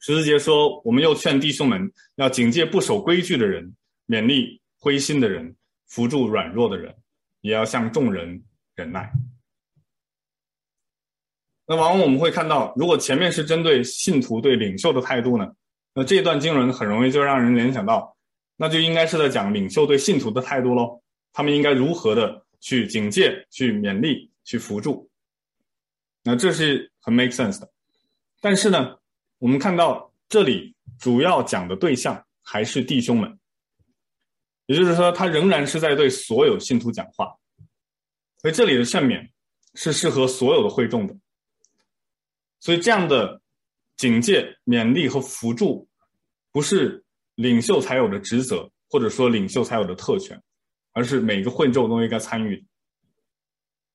[0.00, 3.72] 十四节说：“我们又劝弟兄们要警戒不守规矩的人，
[4.08, 5.54] 勉励灰心的人，
[5.86, 6.92] 扶助软弱的人，
[7.42, 8.42] 也要向众人
[8.74, 9.12] 忍耐。”
[11.64, 15.48] 那往往我们会看到，如果前面是针对信徒对领袖的态度呢，
[15.94, 18.16] 那这段经文很容易就让人联想到，
[18.56, 21.00] 那就应该是在讲领袖对信徒的态度喽。
[21.32, 25.10] 他们应该如何的去警戒、去勉励、去扶助？
[26.22, 27.70] 那这是很 make sense 的。
[28.40, 28.96] 但是呢，
[29.38, 33.38] 我们看到这里主要讲的对象还是弟兄们，
[34.66, 37.36] 也就是说，他仍然是在对所有信徒讲话。
[38.40, 39.28] 所以这里的劝勉
[39.74, 41.14] 是适合所有的会众的。
[42.60, 43.40] 所以，这样的
[43.96, 45.88] 警戒、勉励和扶助，
[46.52, 50.40] 不是领袖才有的职责，或者说领袖才有的特权，
[50.92, 52.64] 而是每个会众都应该参与。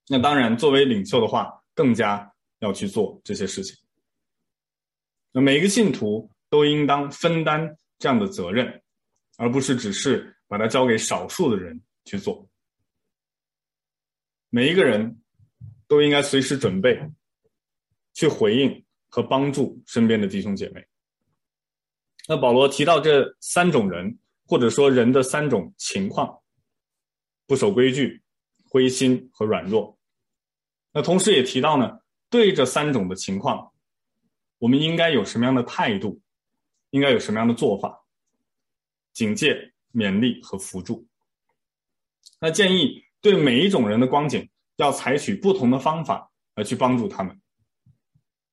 [0.07, 3.75] 那当然，作为领袖的话，更加要去做这些事情。
[5.31, 8.81] 那每一个信徒都应当分担这样的责任，
[9.37, 12.47] 而不是只是把它交给少数的人去做。
[14.49, 15.21] 每一个人
[15.87, 16.99] 都应该随时准备。
[18.13, 20.83] 去回应和帮助身边的弟兄姐妹。
[22.27, 26.35] 那保罗提到这三种人，或者说人的三种情况：
[27.47, 28.21] 不守规矩、
[28.69, 29.97] 灰心和软弱。
[30.91, 33.71] 那同时也提到呢，对这三种的情况，
[34.59, 36.21] 我们应该有什么样的态度？
[36.91, 38.05] 应该有什么样的做法？
[39.13, 41.07] 警戒、勉励和扶助。
[42.39, 47.41] 那建议对每一种人的光景，要采取不同的方法来去帮助他们。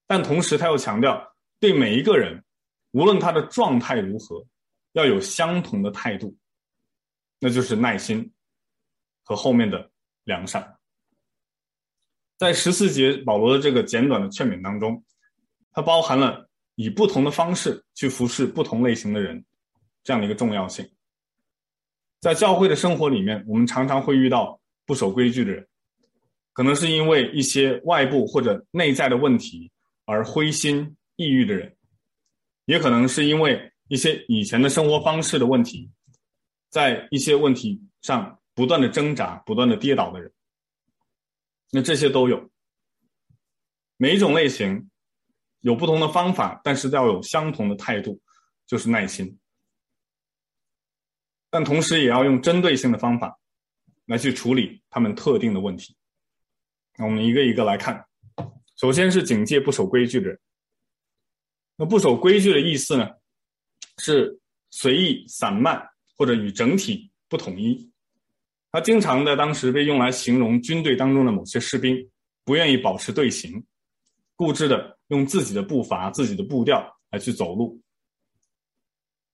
[0.06, 2.44] 但同时，他又强调，对每一个人，
[2.90, 4.44] 无论他的状态如何，
[4.92, 6.36] 要有相同的态度，
[7.38, 8.32] 那就是耐心
[9.24, 9.90] 和后面的
[10.22, 10.76] 良善。
[12.38, 15.02] 在十四节保罗的这个简短的劝勉当中，
[15.72, 19.44] 它包含了以不同的方式去服侍不同类型的人
[20.04, 20.88] 这样的一个重要性。
[22.20, 25.66] 在教会的生活里面，我们常常会遇到不守规矩的人，
[26.52, 29.70] 可能是因为一些外部或者内在的问题。
[30.06, 31.74] 而灰心抑郁的人，
[32.66, 35.90] 也可能是因为一些以前的生活方式的问题，
[36.68, 40.32] 在一些问题上不断的挣扎、不断的跌倒的人。
[41.70, 42.50] 那这些都有。
[43.96, 44.90] 每一种类型
[45.60, 48.20] 有不同的方法，但是要有相同的态度，
[48.66, 49.38] 就是耐心。
[51.50, 53.38] 但同时也要用针对性的方法
[54.06, 55.96] 来去处理他们特定的问题。
[56.96, 58.04] 那我们一个一个来看，
[58.76, 60.38] 首先是警戒不守规矩的人。
[61.76, 63.08] 那不守规矩的意思呢，
[63.98, 64.40] 是
[64.70, 67.92] 随意散漫或者与整体不统一。
[68.74, 71.96] 他经常在当时被用来形容军队当中的某些士兵，
[72.44, 73.64] 不愿意保持队形。
[74.34, 77.80] 固执的用自己的步伐、自己的步调来去走路。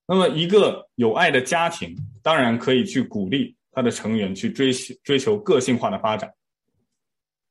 [0.06, 6.30] 那么，一个有爱的家庭当然可以去鼓励他的成员去追求追求个性化的发展，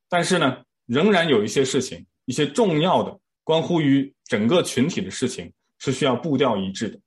[0.08, 7.00] 但是呢，仍然有一些事情，一些重要的、关乎于整个群体的事情是需要步调一致的。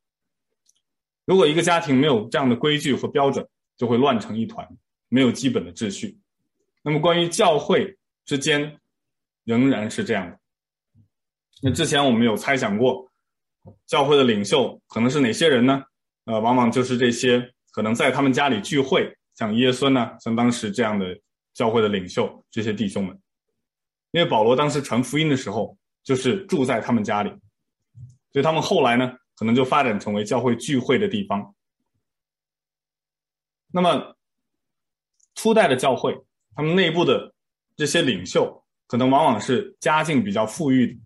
[1.25, 3.47] 如果一个家庭没有这样的规矩和标准，
[3.83, 4.65] 就会乱成一团，
[5.09, 6.17] 没有基本的秩序。
[6.85, 8.79] 那么，关于教会之间，
[9.43, 10.39] 仍然是这样的。
[11.61, 13.11] 那之前我们有猜想过，
[13.89, 15.83] 教会的领袖可能是哪些人呢？
[16.27, 21.19] 呃，往往就是这些可能在他们家里聚会，像耶稣呢，像当时这样的
[21.53, 23.21] 教会的领袖，这些弟兄们。
[24.13, 27.31] 因为保罗当时传福音的时候，就是住在他们家里，
[28.33, 31.53] 所以他们后来呢，可能就发展成为教会聚会的地方。
[33.73, 34.17] 那么，
[35.35, 36.17] 初代的教会，
[36.55, 37.35] 他们内部的
[37.77, 38.59] 这些领袖。
[38.89, 41.01] 可能往往是家境比较富裕的，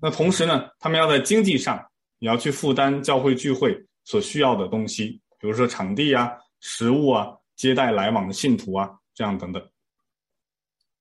[0.00, 1.78] 那同时呢，他们要在经济上
[2.20, 9.62] 也要去负担教会聚会所需要的东西，比如说场地啊、食物啊、接待来往的信徒啊，这样等等。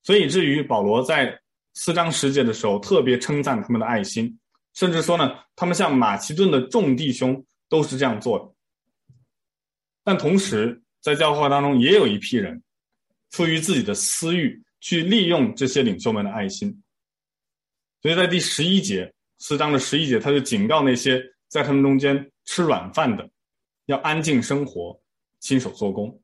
[0.04, 1.40] 所以以至于保罗在
[1.76, 4.38] 四章十节的时候特别称赞他们的爱心，
[4.74, 8.55] 甚至说呢，他们像马其顿的众弟兄都是这样做的。
[10.06, 12.64] 但同时，在教会当中也有一批人，
[13.32, 14.62] 出于自己的私欲。
[14.82, 16.84] 去利用这些领袖们的爱心，
[18.04, 23.28] 所以在第十一节，四章的十一节，他就警告那些在他们中间吃软饭的，
[23.88, 25.02] 要安静生活，
[25.40, 26.22] 亲手做工。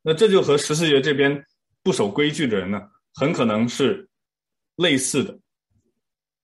[0.00, 1.44] 那这就和十四节这边
[1.82, 2.80] 不守规矩的人呢，
[3.12, 4.08] 很可能是
[4.76, 5.38] 类似的，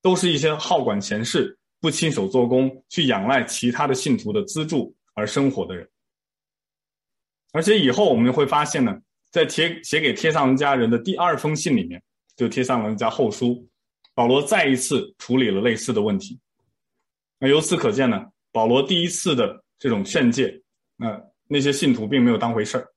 [0.03, 5.87] 都是一些好管闲事、不亲手做工、去仰赖其他的信徒的资助而生活的人。
[7.51, 8.99] 而且以后我们会发现呢。
[9.31, 12.01] 在帖写给帖撒罗尼迦人的第二封信里面，
[12.35, 13.69] 就帖撒罗尼迦后书，
[14.15, 16.39] 保罗再一次处理了类似的问题。
[17.37, 20.59] 那由此可见呢，保罗第一次的这种劝诫，
[20.95, 22.87] 那那些信徒并没有当回事儿。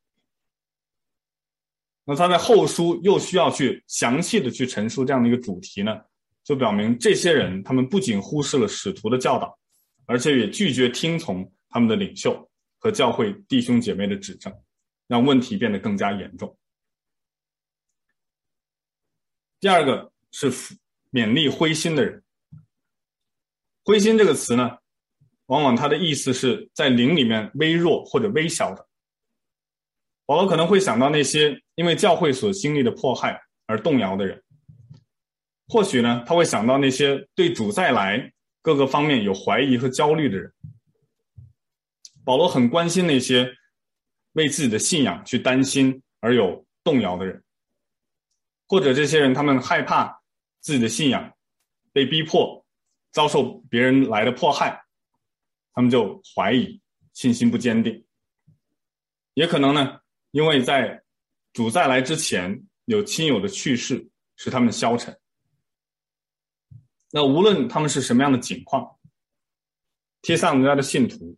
[2.07, 6.01] 那他在后书又需要去详细的去陈述这样的一个主题呢，
[6.43, 9.59] 就表明这些人他们不仅忽视了使徒的教导，
[10.07, 12.49] 而且也拒绝听从他们的领袖
[12.79, 14.55] 和教会弟兄姐妹的指正。
[15.09, 16.57] 让问题变得更加严重。
[19.61, 20.51] 第二个是
[21.11, 22.23] 勉励灰心的人。
[23.85, 24.79] 灰心这个词呢，
[25.47, 28.89] 往往它的意思是在灵里面微弱或者微小的。
[30.25, 34.43] 保罗可能会想到那些因为教会所经历的迫害而动摇的人，
[35.69, 40.51] 或许呢，他会想到那些对主再来各个方面有怀疑和焦虑的人。
[42.25, 43.53] 保罗很关心那些。
[44.35, 47.45] 为自己的信仰去担心而有动摇的人，
[48.67, 50.23] 或者这些人他们害怕
[50.61, 51.31] 自己的信仰
[51.93, 52.65] 被逼迫，
[53.11, 54.83] 遭受别人来的迫害，
[55.75, 56.81] 他们就怀疑，
[57.13, 58.07] 信心不坚定。
[59.35, 60.01] 也可能呢，
[60.31, 61.03] 因为在
[61.53, 65.15] 主再来之前有亲友的去世，使他们消沉。
[67.11, 68.97] 那无论他们是什么样的境况，
[70.23, 71.37] 帖撒罗尼迦的信徒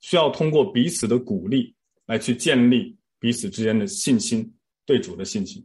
[0.00, 1.74] 需要通过彼此的鼓励。
[2.08, 4.50] 来去建立彼此之间的信心，
[4.86, 5.62] 对主的信心。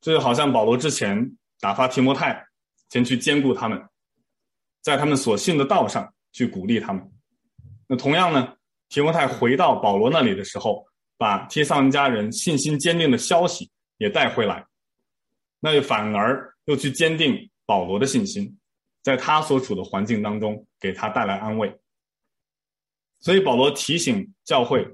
[0.00, 2.46] 这就好像保罗之前打发提摩太
[2.88, 3.84] 前去兼顾他们，
[4.82, 7.04] 在他们所信的道上去鼓励他们。
[7.88, 8.56] 那同样呢，
[8.88, 10.86] 提摩太回到保罗那里的时候，
[11.18, 13.68] 把帖撒罗尼迦人信心坚定的消息
[13.98, 14.64] 也带回来，
[15.58, 18.56] 那就反而又去坚定保罗的信心，
[19.02, 21.76] 在他所处的环境当中给他带来安慰。
[23.26, 24.88] 所以保罗提醒教会，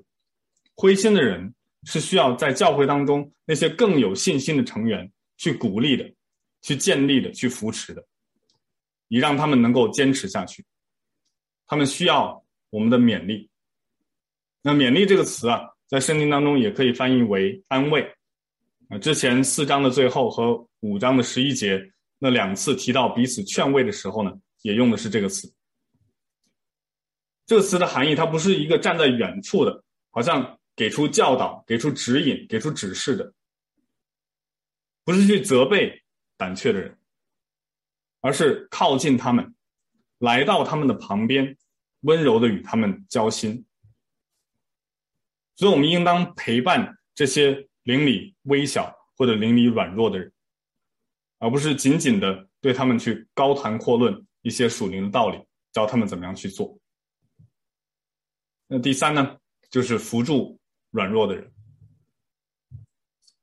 [0.74, 1.54] 灰心的人
[1.84, 6.10] 是需要在教会当中那些更有信心的成员去鼓励的、
[6.62, 8.02] 去建立的、去扶持的，
[9.08, 10.64] 以让他们能够坚持下去。
[11.66, 13.50] 他们需要我们的勉励。
[14.62, 18.02] 那“勉励”这个词啊，在圣经当中也可以翻译为安慰。
[18.88, 21.78] 啊，之前四章的最后和五章的十一节
[22.18, 25.52] 那两次提到彼此劝慰的时候呢，也用的是这个词。
[27.46, 33.32] 这个词的含义，它不是一个站在远处的，好像给出教导、给出指引、给出指示的，
[35.04, 36.02] 不是去责备
[36.36, 36.96] 胆怯的人，
[38.20, 39.54] 而是靠近他们，
[40.18, 41.56] 来到他们的旁边，
[42.00, 43.64] 温柔的与他们交心。
[45.56, 50.32] 所以，我们应当陪伴这些邻里微小或者邻里软弱的人，
[51.38, 55.38] 而不是仅仅的对他们去高谈阔论一些属灵的道理，
[55.72, 56.78] 教他们怎么样去做。
[58.74, 59.36] 那第三呢，
[59.70, 60.58] 就是扶助
[60.92, 61.52] 软弱的人。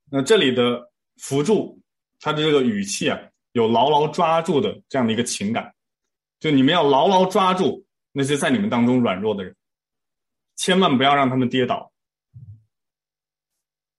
[0.10, 1.80] 那这里的扶助，
[2.20, 3.16] 他的这个语气啊，
[3.52, 5.72] 有牢牢抓住的这样的一个情感，
[6.40, 9.56] 就你们要牢牢抓住那些在你们当中软弱的人，
[10.56, 11.92] 千万不要让他们跌倒。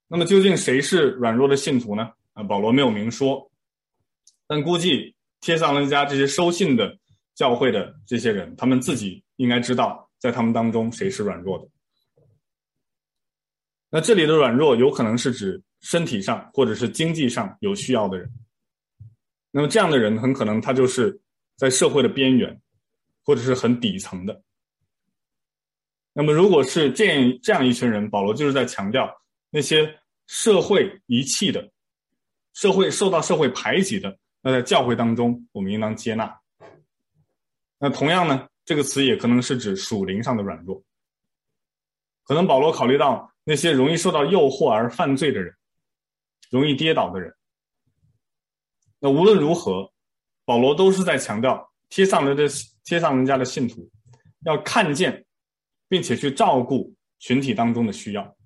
[0.09, 2.13] 那么究竟谁是软弱的信徒呢？
[2.33, 3.49] 啊，保罗没有明说，
[4.49, 6.99] 但估计帖撒罗尼迦这些收信的
[7.37, 10.10] 教会的这些人，他们自己应该知道。
[10.21, 11.67] 在他们当中，谁是软弱的？
[13.91, 18.31] 那这里的软弱有可能是指身体上或者是经济上有需要的人。
[19.51, 21.21] 那么这样的人很可能他就是
[21.57, 22.61] 在社会的边缘，
[23.25, 24.43] 或者是很底层的。
[26.13, 29.11] 那么如果是这样这样一群人，保罗就是在强调
[29.49, 31.69] 那些社会遗弃的、
[32.53, 36.41] 社会受到社会排挤的，那在教会当中，我们应当接纳。
[37.79, 38.50] 那同样呢？
[38.65, 40.83] 这个词也可能是指属灵上的软弱，
[42.23, 45.55] 可能保罗考虑到那些容易受到诱惑而犯罪的人，
[46.51, 47.35] 容易跌倒的人。
[49.01, 49.93] 那无论如何，
[50.45, 52.45] 保罗都是在强调贴上人的
[52.85, 53.91] 贴上人家的信徒
[54.45, 55.25] 要看见，
[55.89, 58.37] 并且去照顾群体当中的需要。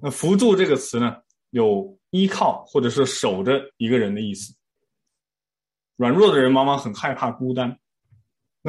[0.00, 4.54] 那扶助这个词呢，有依靠或者是守着一个人的意思。
[5.96, 7.76] 软弱的人往往很害怕孤单。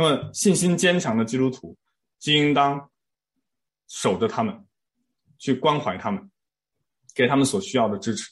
[0.02, 1.76] 那么，信心坚强的基督徒
[2.20, 2.90] 就应当
[3.90, 4.66] 守着他们，
[5.38, 6.32] 去关怀他们，
[7.14, 8.32] 给他们所需要的支持。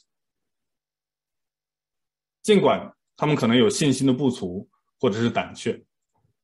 [2.40, 4.66] 尽管他们可能有信心的不足
[4.98, 5.84] 或者是胆怯，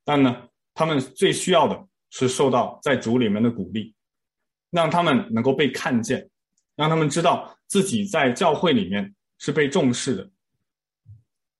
[0.04, 3.94] 但呢，他们最需要的是受到在主里面的鼓励，
[4.68, 6.28] 让他们能够被看见，
[6.76, 10.30] 让他们知道自己在教会里面是被重视的。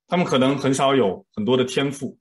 [0.06, 2.18] 他们可能很少有很多的天赋。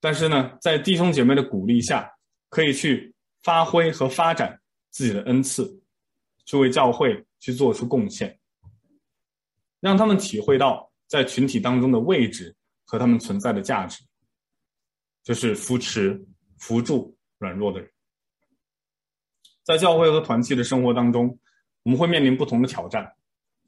[0.00, 2.08] 但是呢，在弟兄姐妹的鼓励下，
[2.48, 5.82] 可以去发挥和发展自己的恩赐，
[6.44, 8.38] 去为教会去做出贡献，
[9.80, 14.04] 让他们体会到在群体当中的位置和他们存在的价值，
[15.24, 16.24] 就是扶持、
[16.58, 17.90] 扶助软弱的人。
[19.64, 21.38] 在教会和团契的生活当中，
[21.82, 23.12] 我们会面临不同的挑战，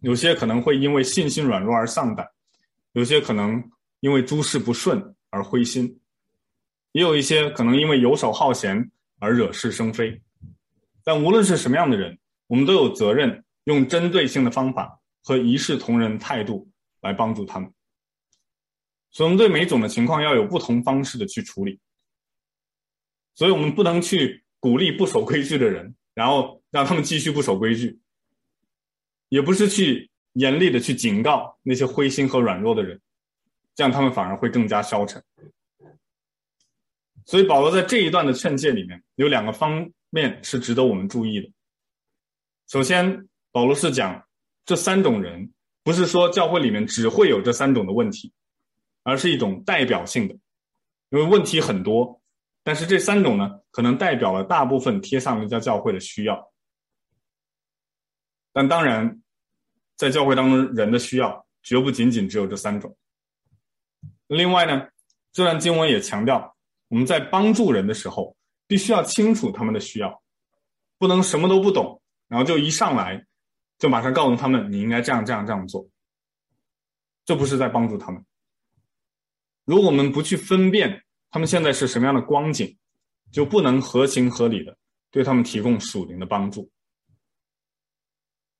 [0.01, 2.27] 有些可能会因为信心软弱而丧胆，
[2.93, 3.63] 有些可能
[3.99, 6.01] 因为诸事不顺而灰心。
[6.93, 10.21] 也有一些可能因为游手好闲而惹是生非，
[11.05, 16.69] 但无论是什么样的人，我们都有责任用针对性的方法和一视同仁态度
[17.01, 17.73] 来帮助他们。
[19.13, 21.81] 所以，我们对每种的情况要有不同方式的去处理。
[23.35, 27.99] 所以我们不能去鼓励不守规矩的人，然后让他们继续不守规矩；
[29.29, 33.01] 也不是去严厉的去警告那些灰心和软弱的人，
[33.75, 35.23] 这样他们反而会更加消沉。
[37.31, 41.49] 所以保罗在这一段的劝诫里面有两个方面是值得我们注意的。
[42.67, 44.21] 首先，保罗是讲
[44.65, 45.53] 这三种人，
[45.85, 48.33] 不是说教会里面只会有这三种的问题，
[49.05, 50.35] 而是一种代表性的，
[51.11, 52.21] 因为问题很多，
[52.65, 56.53] 但是这三种呢，可能代表了大部分帖撒罗尼迦教会的需要。
[58.53, 59.23] 但当然，
[59.95, 62.97] 在教会当中人的需要绝不仅仅只有这三种。
[64.27, 64.89] 另外呢，
[65.33, 66.57] 这段经文也强调。
[66.91, 68.37] 我们在帮助人的时候，
[68.67, 70.23] 必须要清楚他们的需要，
[70.99, 73.25] 不能什么都不懂，然后就一上来
[73.79, 75.89] 就马上告诉他们你应该这样这样这样做，
[77.25, 78.25] 这不是在帮助他们。
[79.65, 82.77] 如果我们不去分辨他们现在是什么样的光景，
[83.31, 84.77] 就不能合情合理的
[85.13, 86.69] 对他们提供属灵的帮助。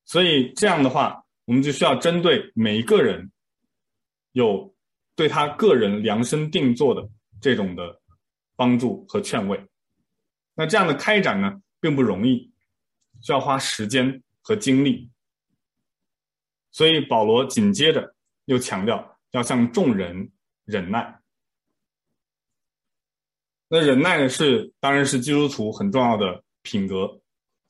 [0.05, 3.29] 所以这样的话，我们就需要针对每一个人，
[4.31, 4.73] 有
[5.15, 7.05] 对他个人量身定做的
[7.41, 8.00] 这种的。
[8.61, 9.59] 帮助和劝慰，
[10.53, 12.53] 那这样的开展呢，并不容易，
[13.19, 15.09] 需要花时间和精力。
[16.69, 18.13] 所以保罗紧接着
[18.45, 20.31] 又强调要向众人
[20.63, 21.19] 忍耐。
[23.67, 27.19] 那忍耐呢，是当然是基督徒很重要的品格，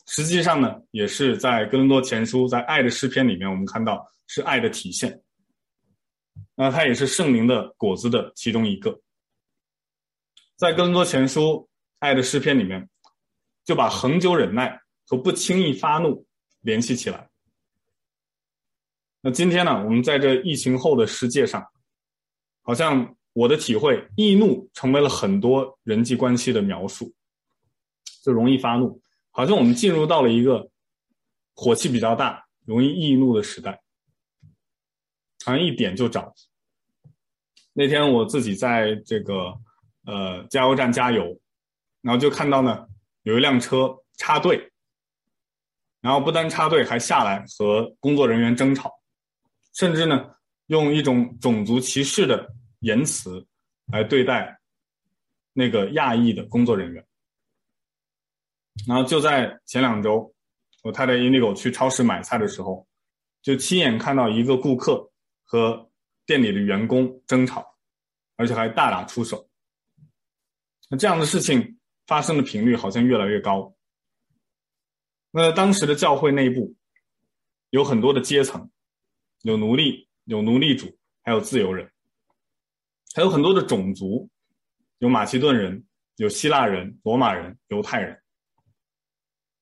[0.08, 5.22] 实际上呢，也是在哥林多前书在爱的诗篇里面，我们看到是爱的体现。
[6.54, 9.00] 那它也是圣灵的果子的其中一个。
[10.62, 12.88] 在更多前书爱的诗篇里面，
[13.66, 16.24] 就把恒久忍耐和不轻易发怒
[16.60, 17.28] 联系起来。
[19.22, 21.66] 那今天呢，我们在这疫情后的世界上，
[22.62, 27.12] 好像我的体会，易怒成为了很多人际关系的描述，
[28.24, 29.02] 就容易发怒，
[29.32, 30.70] 好像我们进入到了一个
[31.56, 33.82] 火气比较大、容易易怒的时代，
[35.44, 36.32] 好像一点就着。
[37.74, 39.60] 那天我自己在这个
[40.06, 41.40] 呃加油站加油，
[42.02, 42.88] 然后就看到呢
[43.24, 44.72] 有一辆车插队，
[46.02, 48.92] 然后不单插队，还下来和工作人员争吵。
[49.74, 50.30] 甚至呢，
[50.68, 53.48] 用一种种族歧视的言辞
[53.86, 54.60] 来对待
[55.54, 57.06] 那个亚裔的工作人员。
[58.88, 60.34] 然后就在前两周，
[60.84, 62.86] 我太太 Indigo 去超市买菜的时候，
[63.42, 65.10] 就亲眼看到一个顾客
[65.44, 65.90] 和
[66.26, 67.66] 店里的员工争吵，
[68.36, 69.50] 而且还大打出手。
[70.92, 73.74] 那这样的事情发生的频率好像越来越高。
[75.32, 76.76] 那当时的教会内部
[77.72, 78.70] 有很多的阶层。
[79.44, 81.90] 有奴隶，有奴隶主，还有自由人，
[83.16, 84.30] 还有很多的种族，
[85.00, 85.84] 有马其顿人，
[86.18, 88.22] 有希腊人、罗马人、犹太人。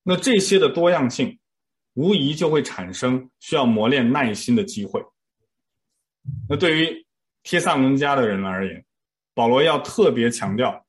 [0.02, 1.38] 那这些的多样性，
[1.94, 5.02] 无疑就会产生需要磨练耐心的机会。
[6.46, 7.06] 那对于
[7.42, 8.84] 帖撒罗尼迦的人而言，
[9.32, 10.84] 保罗要特别强调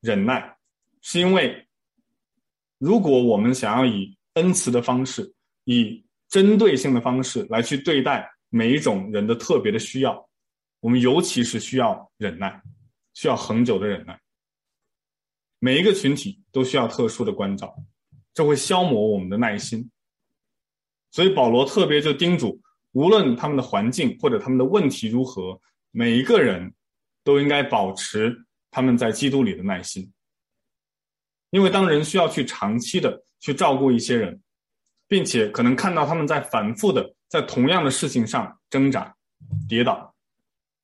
[0.00, 0.56] 忍耐，
[1.00, 1.66] 是因为
[2.78, 5.34] 如果我们想要以恩慈的方式，
[5.64, 10.28] 以针对性的方式来去对待每一种人的特别的需要，
[10.80, 12.62] 我们尤其是需要忍耐，
[13.12, 14.18] 需要恒久的忍耐。
[15.58, 17.76] 每一个群体都需要特殊的关照，
[18.32, 19.90] 这会消磨我们的耐心。
[21.10, 22.58] 所以保罗特别就叮嘱，
[22.92, 26.72] 无论他们的环境或者他们的问题如何，每一个人
[27.24, 30.12] 都应该保持他们在基督里的耐心。
[31.50, 34.40] 因为当人需要去长期的去照顾一些人。
[35.10, 39.12] 并且可能看到他们在反复的在同样的事情上挣扎、
[39.68, 40.14] 跌倒，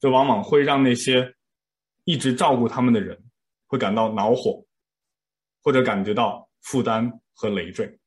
[0.01, 1.33] 这往往会让那些
[2.03, 3.17] 一直照顾他们的人
[3.69, 4.67] 会感到恼火，
[5.63, 8.01] 或者感觉到负担和累赘。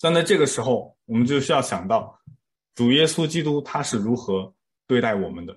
[0.00, 2.20] 但在这个时候，我们就需要想到
[2.74, 4.52] 主耶稣基督他是如何
[4.88, 5.56] 对待我们的。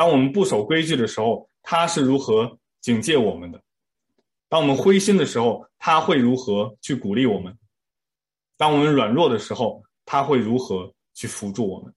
[0.00, 3.62] 当我们不守规矩的时候，他是如何警戒我们的。
[4.48, 7.54] 当我们灰心的时候，他会如何去鼓励我们？
[8.56, 11.94] 当我们软弱的时候，他会如何去扶助我们？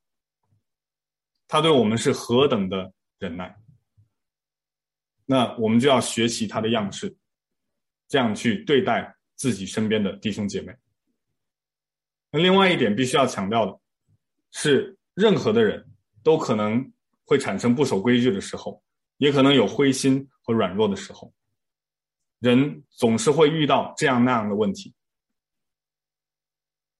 [1.47, 3.58] 他对我们是何等的忍耐？
[5.26, 7.16] 那我们就要学习他的样式，
[8.10, 10.76] 这样去对待自己身边的弟兄姐妹。
[12.32, 13.80] 那另外一点必须要强调的
[14.51, 15.89] 是，任何的人
[16.22, 16.91] 都可能
[17.26, 18.82] 会产生不守规矩的时候，
[19.18, 21.34] 也可能有灰心和软弱的时候。
[22.40, 24.94] 人总是会遇到这样那样的问题，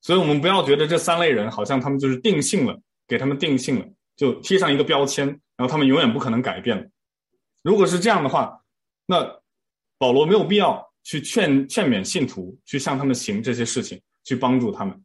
[0.02, 6.86] 所以我们不要觉得这三类人好像他们就是定性了，给他们定性了，就贴上一个标签，然后他们永远不可能改变了。
[7.62, 8.62] 如果是这样的话，
[9.06, 9.42] 那
[9.98, 15.04] 保罗没有必要去劝劝勉信徒去向他们行这些事情，去帮助他们。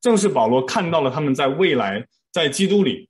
[0.00, 3.09] 正是保罗看到了他们在未来在基督里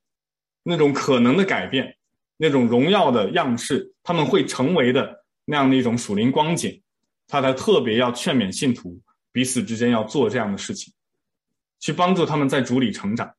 [0.63, 1.97] 那种可能的改变，
[2.37, 5.19] 那种荣耀的样式，他们会成为的。
[5.47, 6.81] 那样的一种属灵光景，
[7.27, 9.01] 他才特别要劝勉信徒
[9.33, 10.95] 彼此之间要做这样的事情，
[11.81, 13.35] 去帮助他们在主里成长。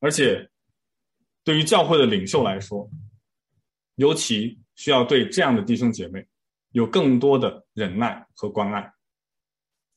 [0.00, 0.48] 而且，
[1.44, 2.88] 对于教会的领袖来说，
[3.96, 6.26] 尤其需要对这样的弟兄姐妹
[6.70, 8.90] 有更多的忍耐和关爱。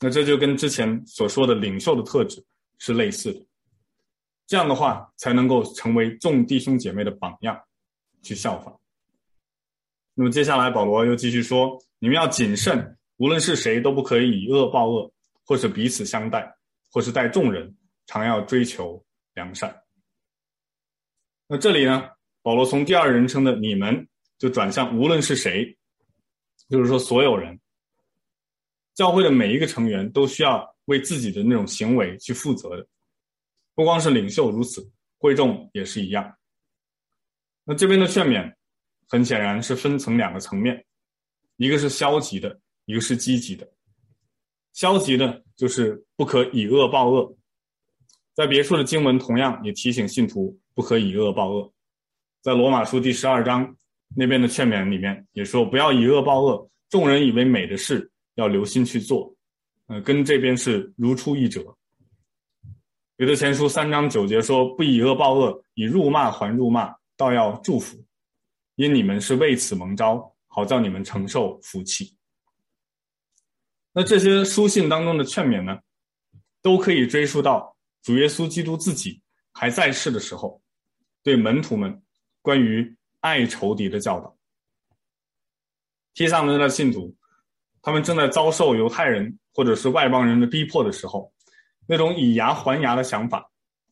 [0.01, 2.43] 那这就跟之前所说的领袖的特质
[2.80, 3.45] 是类似的。
[4.52, 7.58] 这样的话，才能够成为众弟兄姐妹的榜样，
[8.22, 8.78] 去效仿。
[10.14, 15.10] 那么接下来，保罗又继续说：“你们要谨慎，无论是谁，都不可以以恶报恶，
[15.45, 16.54] 或是彼此相待，
[16.91, 17.74] 或是待众人，
[18.08, 19.02] 常要追求
[19.36, 19.74] 良善。”
[21.47, 22.10] 那这里呢，
[22.41, 24.06] 保罗从第二人称的“你们”
[24.38, 25.78] 就转向无论是谁，
[26.68, 27.58] 就是说所有人，
[28.95, 32.86] 教会的每一个成员都需要为自己的那种行为去负责的，
[33.76, 36.36] 不光是领袖如此，贵重也是一样。
[37.63, 38.53] 那这边的劝勉。
[39.09, 40.86] 很显然是分成两个层面，
[41.57, 43.69] 一个是消极的，一个是积极的。
[44.72, 47.36] 消极的就是不可以恶报恶，
[48.34, 51.74] 在别处的经文同样也提醒信徒不可以恶报恶。
[52.41, 53.76] 在罗马书第十二章
[54.15, 59.36] 那边的劝勉里面也说，不要以恶报恶，众人以为美的事要留心去做。
[59.88, 61.78] 呃，跟这边是如出一辙。
[63.18, 68.03] 彼得前书三章九节说，不以恶报恶，以辱骂还辱骂，倒要祝福。
[68.76, 72.18] 因你们是为此蒙召，好叫你们承受福气。
[73.93, 75.78] 那这些书信当中的劝勉呢，
[76.64, 80.59] 都可以追溯到主耶稣基督自己还在世的时候，
[81.22, 82.01] 对门徒们
[82.41, 84.36] 关于爱仇敌的教导。
[86.16, 87.16] 提萨门的信徒，
[87.84, 91.32] 他们正在遭受犹太人或者是外邦人的逼迫的时候，
[91.91, 93.51] 那种以牙还牙的想法，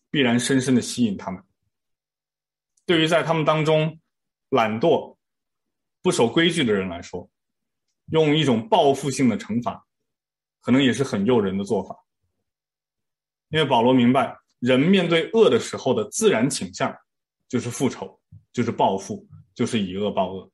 [0.09, 1.43] 必然深深的吸引他们。
[2.85, 3.99] 对于在他们当中
[4.51, 5.17] 懒惰、
[6.01, 7.29] 不守规矩的人来说，
[8.05, 9.85] 用一种报复性的惩罚，
[10.61, 11.93] 可能也是很诱人的做法。
[13.49, 16.97] 因为保罗明白，人面对恶的时候的自然倾向，
[17.49, 18.17] 就是复仇，
[18.53, 20.49] 就是报复，就是以恶报恶。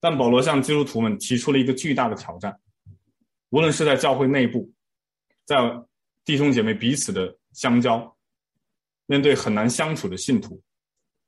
[0.00, 2.60] 但保罗向基督徒们提出了一个巨大的挑战，
[3.50, 4.72] 无论是在教会内部，
[5.44, 5.56] 在
[6.24, 8.16] 弟兄姐妹彼此的相交，
[9.06, 10.62] 面对很难相处的信徒，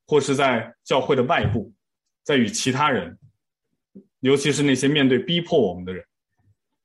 [0.07, 1.73] 或是在教会的外部，
[2.23, 3.19] 在与其他人，
[4.21, 6.05] 尤其是那些面对逼迫我们的人，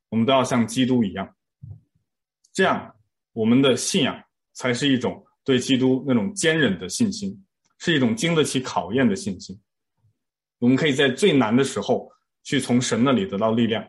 [0.09, 1.36] 我们都要像基督一样，
[2.51, 2.93] 这样
[3.32, 4.21] 我们的信仰
[4.53, 7.45] 才是一种对基督那种坚忍的信心，
[7.79, 9.57] 是一种经得起考验的信心。
[10.59, 12.11] 我们可以在最难的时候
[12.43, 13.88] 去从神那里得到力量，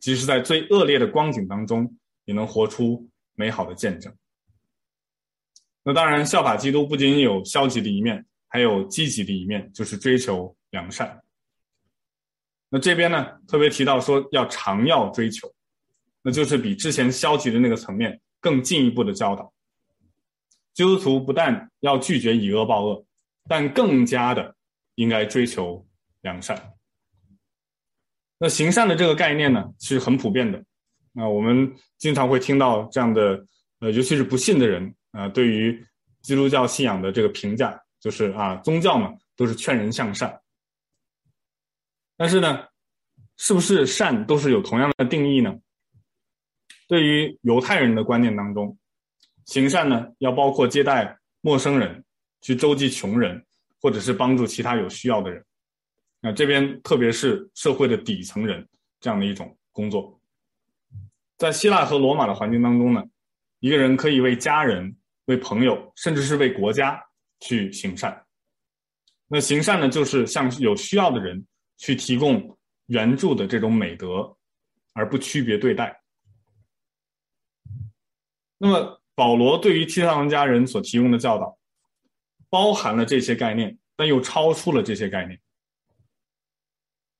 [0.00, 1.96] 即使在最恶劣的光景当中，
[2.28, 4.14] 也能活出美好的见证。
[5.82, 11.20] 那当然，效法基督不仅有消极的一面，还有积极的一面，就是追求良善。
[12.68, 15.50] 那这边呢，特别提到说要常要追求，
[16.20, 19.50] 那就是比之前消极的那个层面更进一步的教导。
[20.74, 23.06] 基督徒不但要拒绝以恶报恶，
[23.48, 24.54] 但更加的
[24.96, 25.84] 应该追求。
[26.22, 26.74] 良善，
[28.38, 30.64] 那行善的这个概念呢，是很普遍的。
[31.12, 33.44] 那我们经常会听到这样的，
[33.80, 35.84] 呃，尤其是不信的人啊，对于
[36.22, 40.40] 基督教信仰的这个评价，就是啊，宗教嘛，都是劝人向善。
[42.16, 42.66] 但是呢，
[43.36, 45.56] 是不是善都是有同样的定义呢？
[46.88, 48.76] 对于犹太人的观念当中，
[49.46, 52.04] 行善呢，要包括接待陌生人，
[52.40, 53.44] 去周济穷人，
[53.80, 55.44] 或者是帮助其他有需要的人。
[56.20, 58.68] 那这边特别是社会的底层人
[59.00, 60.17] 这样的一种工作，
[61.38, 63.02] 在希腊和罗马的环境当中呢，
[63.60, 67.00] 一个人可以为家人、为朋友，甚至是为国家
[67.40, 68.26] 去行善。
[69.28, 74.36] 那行善呢，就是向有需要的人去提供援助的这种美德，
[74.94, 76.02] 而不区别对待。
[78.58, 81.56] 那么保罗对于提撒罗家人所提供的教导，
[82.50, 85.40] 包含了这些概念，但又超出了这些概念。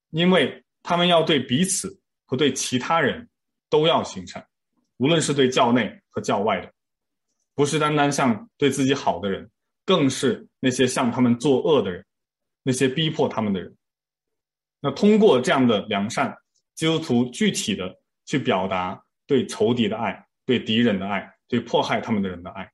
[0.09, 3.29] 因为他们要对彼此和对其他人
[3.69, 4.45] 都要行善，
[4.97, 6.73] 无论是对教内和教外的，
[7.55, 9.49] 不是单单向对自己好的人，
[9.85, 12.05] 更是那些向他们作恶的人，
[12.63, 13.75] 那些逼迫他们的人。
[14.79, 16.37] 那通过这样的良善，
[16.75, 17.95] 基督徒具体的
[18.25, 22.71] 去表达对仇敌的爱、对敌人的爱、对迫害他们的人的爱。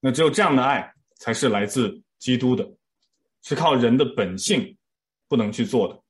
[0.00, 2.68] 那只有这样的爱，才是来自基督的，
[3.42, 4.76] 是靠人的本性。
[5.26, 6.00] 不能去做的。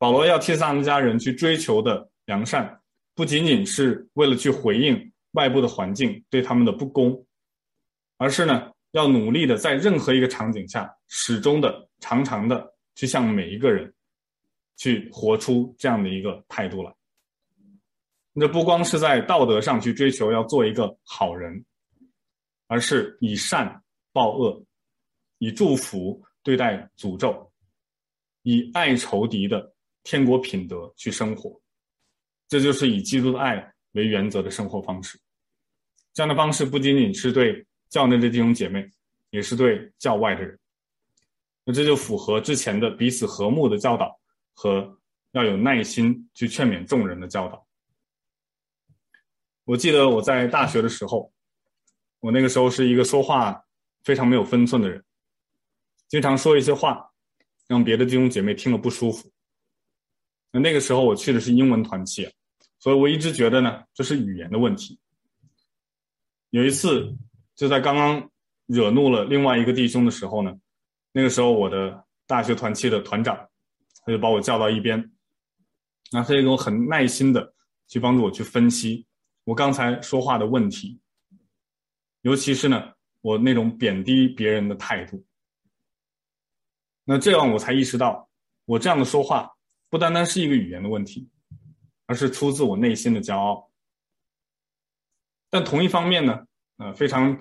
[0.00, 2.80] 保罗要提撒罗尼迦人去追求的良善，
[3.14, 7.22] 不仅仅是为了去回应外部的环境对他们的不公，
[8.16, 13.92] 而是呢，要努力的在任何一个场景下，始终的、常常的去向每一个人，
[14.78, 16.90] 去活出这样的一个态度来。
[18.32, 21.62] 那不光是在道德上去追求要做一个好人，
[22.68, 23.82] 而是以善
[24.14, 24.64] 报恶，
[25.36, 27.52] 以祝福对待诅咒。
[28.44, 29.70] 以爱仇敌的
[30.02, 31.60] 天国品德去生活，
[32.48, 35.18] 这就是以基督的爱为原则的生活方式。
[36.12, 38.88] 这样的方式不仅仅是对教内的弟兄姐妹，
[39.30, 40.58] 也是对教外的人。
[41.64, 44.18] 那这就符合之前的彼此和睦的教导
[44.52, 44.98] 和
[45.32, 47.66] 要有耐心去劝勉众人的教导。
[49.64, 51.32] 我记得我在大学的时候，
[52.18, 53.64] 我那个时候是一个说话
[54.02, 55.04] 非常没有分寸的人，
[56.08, 57.06] 经常说一些话。
[57.68, 59.30] 让别的弟兄姐妹听了不舒服。
[60.52, 62.28] 那那个时候我去的是英文团契，
[62.78, 64.98] 所以我一直觉得呢，这是语言的问题。
[66.50, 67.16] 有一次，
[67.54, 68.30] 就在刚刚
[68.66, 70.52] 惹怒了另外一个弟兄的时候呢，
[71.12, 73.36] 那个时候我的大学团契的团长，
[74.04, 75.12] 他就把我叫到一边，
[76.10, 77.54] 那他就跟我很耐心的
[77.86, 79.06] 去帮助我去分析
[79.44, 80.98] 我刚才说话的问题，
[82.22, 85.24] 尤其是呢，我那种贬低别人的态度。
[87.04, 88.28] 那这样我才意识到，
[88.64, 89.50] 我这样的说话
[89.90, 91.28] 不单单是一个语言的问题，
[92.06, 93.68] 而是出自我内心的骄傲。
[95.50, 97.36] 但同一方面呢，呃，非常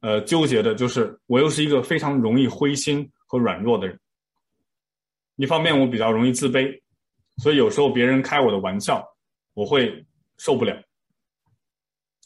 [0.00, 3.98] 呃纠结的就是，我又是一个非常容易灰心和软弱的人。
[5.36, 6.80] 一方面我比较容易自卑，
[7.38, 9.04] 所以有时候别人开我的玩笑，
[9.54, 10.80] 我会受不了，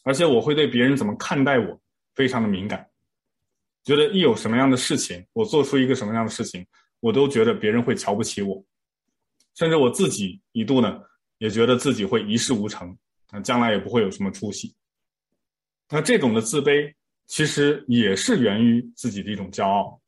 [0.02, 1.80] 而且我会对别人怎么看待我
[2.14, 2.90] 非常的敏感，
[3.84, 6.66] 觉得一有什么样的事情，我做出一个什么样的事情，
[6.98, 8.62] 我都觉得别人会瞧不起我，
[9.58, 11.00] 甚至我自己一度呢，
[11.38, 12.96] 也觉得自己会一事无成，
[13.30, 14.72] 啊，将来也不会有什么出息。
[15.88, 16.94] 那这种的自卑，
[17.26, 20.00] 其实也是源于自己的一种骄傲，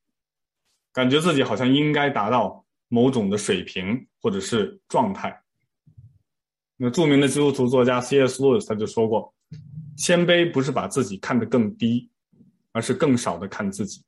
[0.92, 5.36] 感觉自己好像应该达到某种的水平或者是状态。
[6.76, 8.40] 那著名的基督徒作家 C.S.
[8.40, 9.34] Lewis 他就说过，
[9.96, 12.08] 谦卑不是把自己看得更低，
[12.70, 14.04] 而是更少的看自己。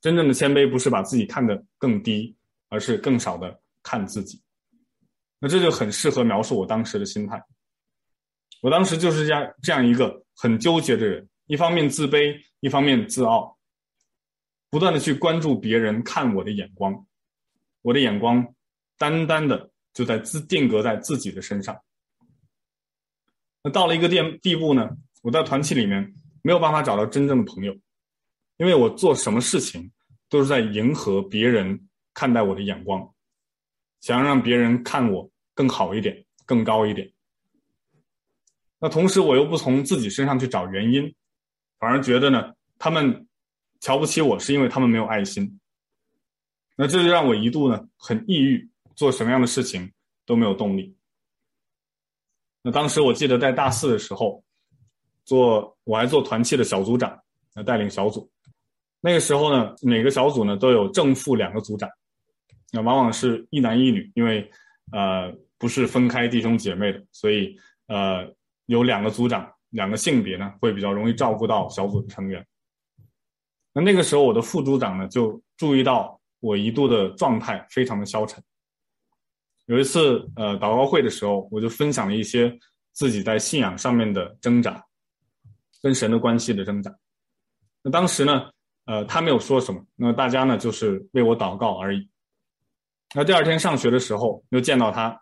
[0.00, 2.34] 真正的谦卑不是把自己看得更低，
[2.68, 4.42] 而是更少的看自己。
[5.38, 7.40] 那这就很适合描述我当时的心态。
[8.62, 13.56] 我当时就是这样这样一个很纠结的人，一方面自卑，一方面自傲，
[14.70, 17.06] 不断的去关注别人看我的眼光，
[17.82, 18.54] 我的眼光
[18.98, 21.78] 单单的就在自定格在自己的身上。
[23.62, 24.90] 那到了一个地地步呢，
[25.22, 27.72] 我在团契里面没有办法找到真正的朋友，
[28.56, 29.92] 因为我做什么事情
[30.28, 33.14] 都是在迎合别人看待我的眼光，
[34.06, 37.12] 想让别人看我更好一点，更高一点。
[38.78, 41.12] 那同时，我又不从自己身上去找原因，
[41.80, 43.26] 反而觉得呢，他们
[43.80, 45.58] 瞧不起我是因为他们没有爱心。
[46.76, 49.92] 那这就让我一度呢很抑郁，做什么样的事情
[50.24, 50.96] 都没有动力。
[52.62, 54.40] 那当时我记得在大四的时候，
[55.24, 57.20] 做我还做团契的小组长，
[57.54, 58.30] 来带领小组。
[59.00, 61.90] 那个时候呢，每个小组呢都有正副两个组长，
[62.72, 64.50] 那往往是一男一女，因为
[64.92, 68.34] 呃不是分开弟兄姐妹的，所以呃。
[68.68, 72.44] 有两个组长，两个性别呢，会比较容易照顾到小组的成员。
[73.72, 78.42] 那那个时候，我的副组长呢，就注意到我一度的状态非常的消沉。
[79.66, 82.58] 有一次，呃，祷告会的时候，我就分享了一些
[82.90, 84.84] 自己在信仰上面的挣扎，
[85.80, 86.92] 跟神的关系的挣扎。
[87.84, 88.50] 那当时呢，
[88.86, 92.10] 呃，他没有说什么，那大家呢，就是为我祷告而已。
[93.14, 95.18] 那第二天上学的时候，又见到他，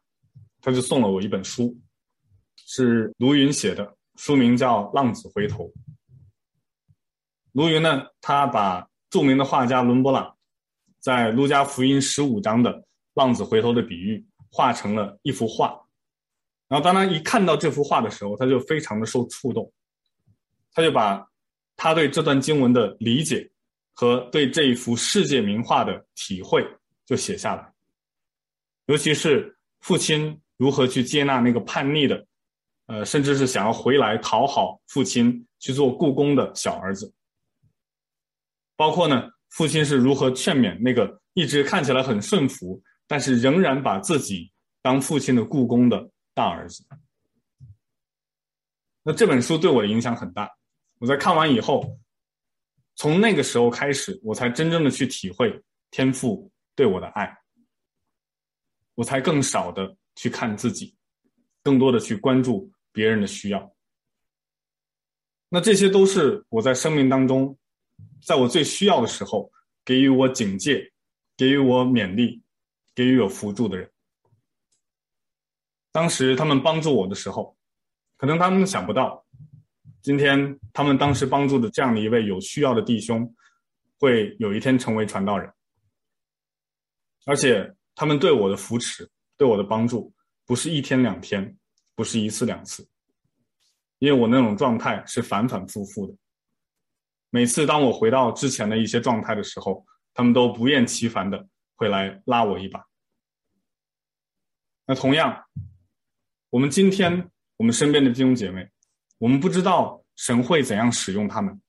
[0.60, 1.76] 他就送了我一本书。
[2.66, 5.64] 是卢云写的，书名叫《浪子回头》。
[7.52, 10.34] 卢云呢，他把著名的画家伦勃朗
[10.98, 15.78] 在《路加福音》十五章的浪子回头的比喻画成了一幅画。
[16.66, 19.70] 然后当他一看到这幅画的时候，他就非常的受触动，
[20.72, 21.24] 他就把
[21.76, 23.48] 他对这段经文的理解
[23.92, 26.66] 和对这一幅世界名画的体会
[27.04, 27.73] 就写下来，
[28.86, 32.26] 尤其是父亲如何去接纳那个叛逆的。
[32.86, 37.10] 呃，甚至是想要回来讨好父亲去做雇工的小儿子，
[38.76, 46.84] 包括呢，父亲是如何劝勉那个一直看起来很顺服，但是仍然把自己当父亲的雇工的大儿子。
[49.02, 50.46] 那这本书对我的影响很大，
[50.98, 51.98] 我在看完以后，
[52.96, 55.58] 从那个时候开始，我才真正的去体会
[55.90, 57.34] 天父对我的爱，
[58.94, 60.94] 我才更少的去看自己，
[61.62, 62.70] 更多的去关注。
[62.96, 63.74] 别人的需要，
[65.48, 67.58] 那这些都是我在生命当中，
[68.24, 69.50] 在我最需要的时候
[69.84, 70.92] 给予我警戒、
[71.36, 72.40] 给予我勉励、
[72.94, 73.90] 给予我扶助的人。
[75.90, 77.56] 当时他们帮助我的时候，
[78.16, 79.26] 可能他们想不到，
[80.00, 83.34] 今天他们当时帮助的这样的一位有需要的弟兄，
[83.98, 85.52] 会有一天成为传道人，
[87.26, 90.12] 而且他们对我的扶持、对我的帮助，
[90.44, 91.56] 不是一天两天。
[91.96, 92.84] 不是一次两次，
[94.00, 96.16] 因为我那种状态是反反复复的。
[97.30, 102.84] 每次当我回到之前的一些状态的时候，他们都不厌其烦的会来拉我一把。
[104.86, 105.44] 那同样，
[106.50, 108.68] 我们今天我们身边的弟兄姐妹，
[109.18, 111.62] 我们不知道神会怎样使用他们，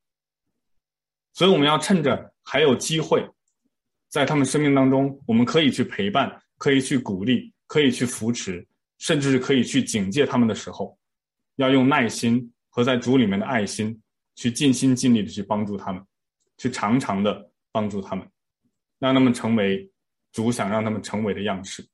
[1.33, 3.29] 所以我们要趁着还有机会，
[4.15, 8.65] 在他们生命当中，我们可以去陪伴，可以去鼓励，可以去扶持。
[8.97, 10.97] 甚至是可以去警戒他们的时候，
[11.57, 14.01] 要用耐心和在主里面的爱心，
[14.35, 16.01] 去尽心尽力的去帮助他们，
[16.57, 18.25] 去常常的帮助他们，
[18.99, 19.91] 让他们成为
[20.31, 21.85] 主想让他们成为的样式。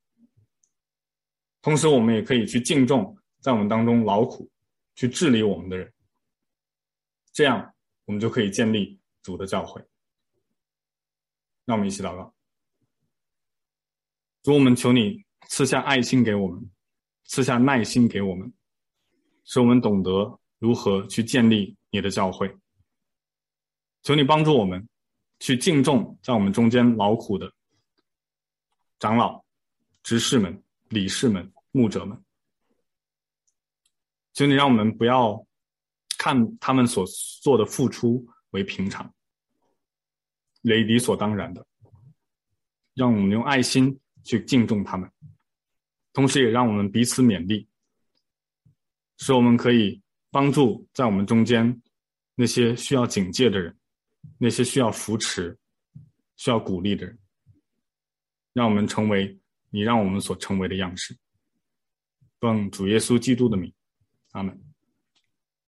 [1.60, 4.48] 同时，我们也可以去敬重在我们当中劳苦
[4.94, 5.92] 去治理我们的人，
[7.32, 9.82] 这样我们就可以建立主的教会。
[11.64, 12.34] 让我们一起祷告，
[14.42, 16.70] 主，我们求你赐下爱心给我们。
[17.24, 18.52] 赐下耐心给我们，
[19.44, 22.54] 使我们懂得如何去建立你的教会。
[24.02, 24.86] 求你帮助我们，
[25.38, 27.50] 去敬重在我们中间劳苦的
[28.98, 29.42] 长老，
[30.02, 32.22] 执事们、理事们、牧者们。
[34.34, 35.46] 求你让我们不要
[36.18, 37.06] 看他们所
[37.40, 39.10] 做的付出为平常、
[40.62, 41.66] 为理所当然的，
[42.94, 45.10] 让我们用爱心去敬重他们，
[46.12, 47.68] 同时也让我们彼此勉励，
[49.18, 50.00] 使我们可以
[50.30, 51.82] 帮助在我们中间
[52.34, 53.76] 那些需要警戒的人，
[54.38, 55.58] 那些需要扶持、
[56.36, 57.18] 需要鼓励的人，
[58.52, 59.38] 让我们成为
[59.70, 61.16] 你让我们所成为的样式。
[62.40, 63.72] 奉主耶稣基督的名。
[64.32, 64.71] 阿门。